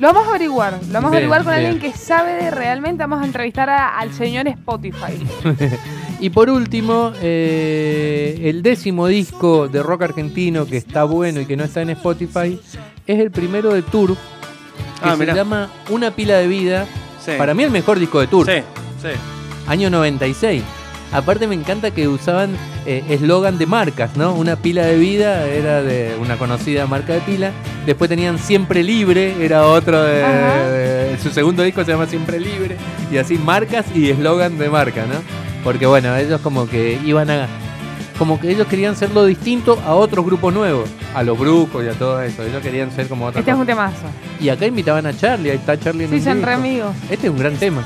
Lo 0.00 0.06
vamos 0.14 0.26
a 0.26 0.30
averiguar, 0.30 0.72
lo 0.88 0.92
vamos 0.94 1.10
a 1.12 1.14
averiguar 1.14 1.44
con 1.44 1.52
bien. 1.54 1.66
alguien 1.66 1.92
que 1.92 1.96
sabe 1.98 2.32
de 2.42 2.50
realmente, 2.50 3.02
vamos 3.02 3.20
a 3.22 3.26
entrevistar 3.26 3.68
a- 3.68 3.98
al 3.98 4.12
señor 4.14 4.48
Spotify. 4.48 5.12
Y 6.20 6.28
por 6.30 6.50
último, 6.50 7.12
eh, 7.22 8.38
el 8.44 8.62
décimo 8.62 9.06
disco 9.06 9.68
de 9.68 9.82
rock 9.82 10.02
argentino 10.02 10.66
que 10.66 10.76
está 10.76 11.04
bueno 11.04 11.40
y 11.40 11.46
que 11.46 11.56
no 11.56 11.64
está 11.64 11.80
en 11.80 11.90
Spotify 11.90 12.60
es 13.06 13.18
el 13.18 13.30
primero 13.30 13.72
de 13.72 13.80
Tour, 13.82 14.10
que 14.14 14.16
Ah, 15.02 15.12
se 15.12 15.16
mirá. 15.20 15.34
llama 15.34 15.70
Una 15.88 16.10
pila 16.10 16.36
de 16.36 16.46
vida. 16.46 16.86
Sí. 17.24 17.32
Para 17.38 17.54
mí 17.54 17.62
el 17.62 17.70
mejor 17.70 17.98
disco 17.98 18.20
de 18.20 18.26
Tour, 18.26 18.46
Sí, 18.46 18.58
sí. 19.00 19.08
año 19.66 19.88
96. 19.88 20.62
Aparte 21.12 21.46
me 21.46 21.54
encanta 21.54 21.90
que 21.90 22.06
usaban 22.06 22.50
eh, 22.86 23.02
eslogan 23.08 23.58
de 23.58 23.66
marcas, 23.66 24.16
¿no? 24.16 24.34
Una 24.34 24.56
pila 24.56 24.82
de 24.86 24.96
vida 24.96 25.46
era 25.48 25.82
de 25.82 26.14
una 26.20 26.36
conocida 26.36 26.86
marca 26.86 27.14
de 27.14 27.20
pila. 27.20 27.50
Después 27.86 28.08
tenían 28.08 28.38
Siempre 28.38 28.82
Libre, 28.84 29.34
era 29.44 29.66
otro 29.66 30.02
de- 30.02 31.16
su 31.22 31.30
segundo 31.30 31.62
disco 31.62 31.84
se 31.84 31.90
llama 31.92 32.06
Siempre 32.06 32.38
Libre. 32.38 32.76
Y 33.10 33.16
así 33.18 33.36
marcas 33.38 33.86
y 33.94 34.08
eslogan 34.10 34.56
de 34.58 34.68
marca, 34.70 35.04
¿no? 35.06 35.14
Porque 35.64 35.86
bueno, 35.86 36.16
ellos 36.16 36.40
como 36.40 36.66
que 36.68 36.98
iban 37.04 37.30
a... 37.30 37.46
Como 38.18 38.38
que 38.38 38.50
ellos 38.50 38.66
querían 38.66 38.96
ser 38.96 39.10
lo 39.12 39.24
distinto 39.24 39.80
a 39.86 39.94
otros 39.94 40.24
grupos 40.26 40.52
nuevos, 40.52 40.88
a 41.14 41.22
los 41.22 41.38
brujos 41.38 41.82
y 41.84 41.88
a 41.88 41.92
todo 41.94 42.20
eso. 42.20 42.42
Ellos 42.42 42.62
querían 42.62 42.90
ser 42.90 43.08
como 43.08 43.24
otra 43.26 43.38
Este 43.40 43.50
es 43.50 43.56
un 43.56 43.64
temazo. 43.64 43.96
Y 44.38 44.50
acá 44.50 44.66
invitaban 44.66 45.06
a 45.06 45.16
Charlie, 45.16 45.50
ahí 45.50 45.56
está 45.56 45.78
Charlie 45.80 46.04
en 46.04 46.10
Sí, 46.10 46.16
un 46.16 46.22
son 46.24 46.34
disco. 46.34 46.46
re 46.46 46.54
amigos. 46.54 46.94
Este 47.10 47.26
es 47.28 47.32
un 47.32 47.38
gran 47.38 47.56
tema. 47.56 47.82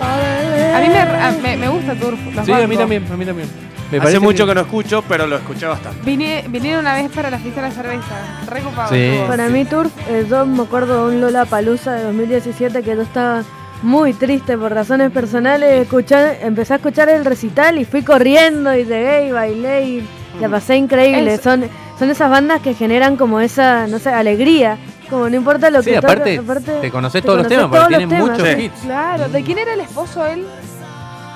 A 0.00 0.80
mí 0.80 0.88
me, 0.88 0.98
a- 0.98 1.30
me, 1.42 1.56
me 1.56 1.68
gusta 1.68 1.94
Turf. 1.94 2.18
los 2.34 2.44
Sí, 2.46 2.52
a 2.52 2.66
mí 2.66 2.76
también, 2.76 3.04
a 3.10 3.16
mí 3.16 3.24
también. 3.24 3.48
Me 3.90 3.98
Hace 3.98 4.00
parece 4.00 4.20
mucho 4.20 4.46
que... 4.46 4.54
no 4.54 4.60
escucho, 4.62 5.02
pero 5.08 5.26
lo 5.26 5.36
escuché 5.36 5.66
bastante. 5.66 6.00
Vine, 6.04 6.44
vinieron 6.48 6.80
una 6.80 6.94
vez 6.94 7.10
para 7.12 7.30
la 7.30 7.38
fiesta 7.38 7.62
de 7.62 7.68
la 7.68 7.74
cerveza. 7.74 8.44
Recopado. 8.48 8.92
Sí. 8.92 9.20
Para 9.28 9.48
mí 9.48 9.64
Turf, 9.64 9.92
eh, 10.08 10.26
yo 10.28 10.44
me 10.44 10.62
acuerdo 10.64 11.08
de 11.08 11.14
un 11.14 11.20
Lola 11.20 11.44
Palusa 11.44 11.92
de 11.92 12.02
2017 12.04 12.82
que 12.82 12.96
yo 12.96 13.02
estaba 13.02 13.44
muy 13.82 14.12
triste 14.12 14.58
por 14.58 14.72
razones 14.74 15.12
personales. 15.12 15.82
Escuché, 15.82 16.44
empecé 16.44 16.72
a 16.72 16.76
escuchar 16.76 17.08
el 17.10 17.24
recital 17.24 17.78
y 17.78 17.84
fui 17.84 18.02
corriendo 18.02 18.74
y 18.74 18.84
llegué 18.84 19.28
y 19.28 19.30
bailé 19.32 19.82
y 19.84 20.08
la 20.40 20.48
pasé 20.48 20.76
increíble. 20.76 21.34
Es- 21.34 21.42
Son, 21.42 21.64
son 21.98 22.10
esas 22.10 22.28
bandas 22.28 22.60
que 22.62 22.74
generan 22.74 23.16
como 23.16 23.38
esa, 23.40 23.86
no 23.86 23.98
sé, 24.00 24.10
alegría. 24.10 24.78
Como 25.08 25.28
no 25.30 25.36
importa 25.36 25.70
lo 25.70 25.82
Sí, 25.84 25.90
que 25.92 25.98
aparte, 25.98 26.38
toque, 26.38 26.60
te 26.80 26.90
conoces 26.90 27.22
todos 27.22 27.38
los 27.38 27.46
temas, 27.46 27.66
porque 27.70 27.98
tienen 27.98 28.18
muchos 28.18 28.42
Sí. 28.48 28.62
hits. 28.64 28.80
Claro. 28.80 29.28
¿De 29.28 29.42
quién 29.44 29.58
era 29.58 29.74
el 29.74 29.80
esposo 29.80 30.26
él? 30.26 30.44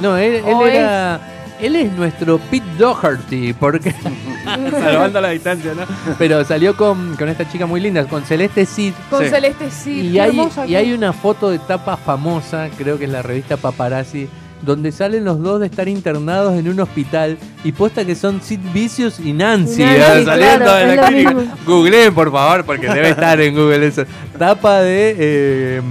No, 0.00 0.16
él, 0.16 0.42
era. 0.72 1.20
Él 1.62 1.76
es 1.76 1.92
nuestro 1.92 2.38
Pete 2.50 2.66
Doherty, 2.78 3.52
porque. 3.52 3.94
Salvando 4.70 5.20
la 5.20 5.30
distancia, 5.30 5.74
¿no? 5.74 5.82
Pero 6.18 6.44
salió 6.44 6.76
con, 6.76 7.14
con 7.16 7.28
esta 7.28 7.48
chica 7.50 7.66
muy 7.66 7.80
linda, 7.80 8.04
con 8.06 8.24
Celeste 8.24 8.64
Cid. 8.66 8.92
Con 9.10 9.24
Sí. 9.24 9.30
Celeste 9.30 9.70
sí. 9.70 10.08
y, 10.08 10.12
qué 10.12 10.20
hay, 10.22 10.40
y 10.66 10.74
hay 10.74 10.92
una 10.92 11.12
foto 11.12 11.50
de 11.50 11.58
tapa 11.58 11.96
famosa, 11.96 12.68
creo 12.76 12.98
que 12.98 13.04
es 13.04 13.10
la 13.10 13.22
revista 13.22 13.56
Paparazzi, 13.56 14.28
donde 14.62 14.92
salen 14.92 15.24
los 15.24 15.40
dos 15.42 15.60
de 15.60 15.66
estar 15.66 15.88
internados 15.88 16.58
en 16.58 16.68
un 16.68 16.80
hospital 16.80 17.38
y 17.64 17.72
posta 17.72 18.04
que 18.04 18.14
son 18.14 18.40
Sid 18.42 18.60
Vicious 18.72 19.20
y 19.20 19.32
Nancy, 19.32 19.82
¿verdad? 19.84 20.24
saliendo 20.24 20.64
claro, 20.64 20.86
de 20.90 20.96
la 20.96 21.06
clínica. 21.06 21.34
mismo. 21.34 21.56
Googleen, 21.66 22.14
por 22.14 22.30
favor, 22.32 22.64
porque 22.64 22.86
debe 22.88 23.08
estar 23.10 23.40
en 23.40 23.54
Google 23.54 23.86
eso. 23.86 24.04
Tapa 24.38 24.80
de 24.80 25.16
eh, 25.18 25.82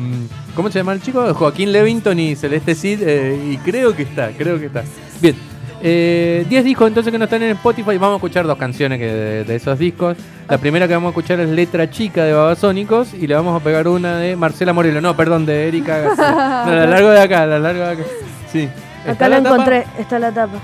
¿Cómo 0.55 0.69
se 0.69 0.79
llama 0.79 0.93
el 0.93 1.01
chico? 1.01 1.33
Joaquín 1.33 1.71
Levington 1.71 2.19
y 2.19 2.35
Celeste 2.35 2.75
Cid. 2.75 2.99
eh, 3.03 3.51
y 3.53 3.57
creo 3.57 3.95
que 3.95 4.03
está, 4.03 4.31
creo 4.37 4.59
que 4.59 4.65
está. 4.65 4.83
Bien. 5.21 5.35
Eh, 5.81 6.45
10 6.49 6.63
discos 6.65 6.87
entonces 6.87 7.11
que 7.11 7.17
no 7.17 7.25
están 7.25 7.43
en 7.43 7.51
Spotify. 7.51 7.97
Vamos 7.97 8.13
a 8.13 8.15
escuchar 8.17 8.45
dos 8.47 8.57
canciones 8.57 8.99
que 8.99 9.05
de, 9.07 9.43
de 9.43 9.55
esos 9.55 9.77
discos. 9.79 10.17
La 10.47 10.57
primera 10.57 10.87
que 10.87 10.93
vamos 10.93 11.07
a 11.07 11.11
escuchar 11.11 11.39
es 11.39 11.49
Letra 11.49 11.89
Chica 11.89 12.23
de 12.23 12.33
Babasónicos. 12.33 13.13
Y 13.13 13.27
le 13.27 13.35
vamos 13.35 13.59
a 13.59 13.63
pegar 13.63 13.87
una 13.87 14.17
de 14.17 14.35
Marcela 14.35 14.73
Morelo. 14.73 15.01
No, 15.01 15.15
perdón, 15.15 15.45
de 15.45 15.67
Erika. 15.67 15.99
No, 16.65 16.75
la 16.75 16.85
largo 16.85 17.09
de 17.09 17.21
acá, 17.21 17.45
la 17.45 17.59
largo 17.59 17.81
de 17.83 17.89
acá. 17.91 18.03
Sí. 18.51 18.67
¿Está 19.07 19.11
Acá 19.11 19.29
la 19.29 19.37
tapa? 19.43 19.49
encontré, 19.55 19.85
está 19.97 20.19
la 20.19 20.31
tapa. 20.31 20.57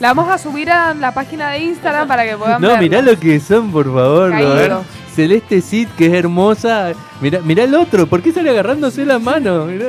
La 0.00 0.14
vamos 0.14 0.32
a 0.32 0.38
subir 0.38 0.70
a 0.70 0.94
la 0.94 1.12
página 1.12 1.50
de 1.50 1.58
Instagram 1.60 2.08
para 2.08 2.24
que 2.24 2.36
puedan 2.36 2.60
No, 2.60 2.68
verla. 2.68 2.80
mirá 2.82 3.02
lo 3.02 3.18
que 3.18 3.38
son, 3.38 3.70
por 3.70 3.84
favor. 3.86 4.32
Celeste 5.14 5.60
Cid, 5.60 5.88
que 5.96 6.06
es 6.06 6.12
hermosa. 6.14 6.92
Mirá, 7.20 7.40
mirá 7.44 7.64
el 7.64 7.74
otro, 7.74 8.06
¿por 8.06 8.22
qué 8.22 8.32
sale 8.32 8.50
agarrándose 8.50 9.04
la 9.04 9.18
mano? 9.18 9.66
Mirá, 9.66 9.86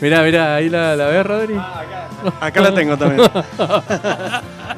mirá, 0.00 0.22
mirá, 0.22 0.54
ahí 0.56 0.68
la, 0.68 0.96
la 0.96 1.06
ves, 1.06 1.26
Rodri. 1.26 1.54
Acá 2.40 2.60
la 2.60 2.74
tengo 2.74 2.96
también. 2.96 3.28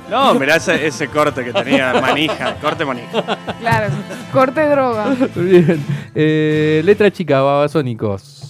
No, 0.09 0.33
mirá 0.35 0.57
ese, 0.57 0.87
ese 0.87 1.07
corte 1.09 1.45
que 1.45 1.53
tenía, 1.53 1.93
manija, 2.01 2.55
corte 2.63 2.83
manija. 2.83 3.23
Claro, 3.61 3.89
corte 4.33 4.67
droga. 4.67 5.15
Bien. 5.35 5.85
Eh, 6.15 6.81
letra 6.83 7.11
chica, 7.11 7.43
babasónicos. 7.43 8.43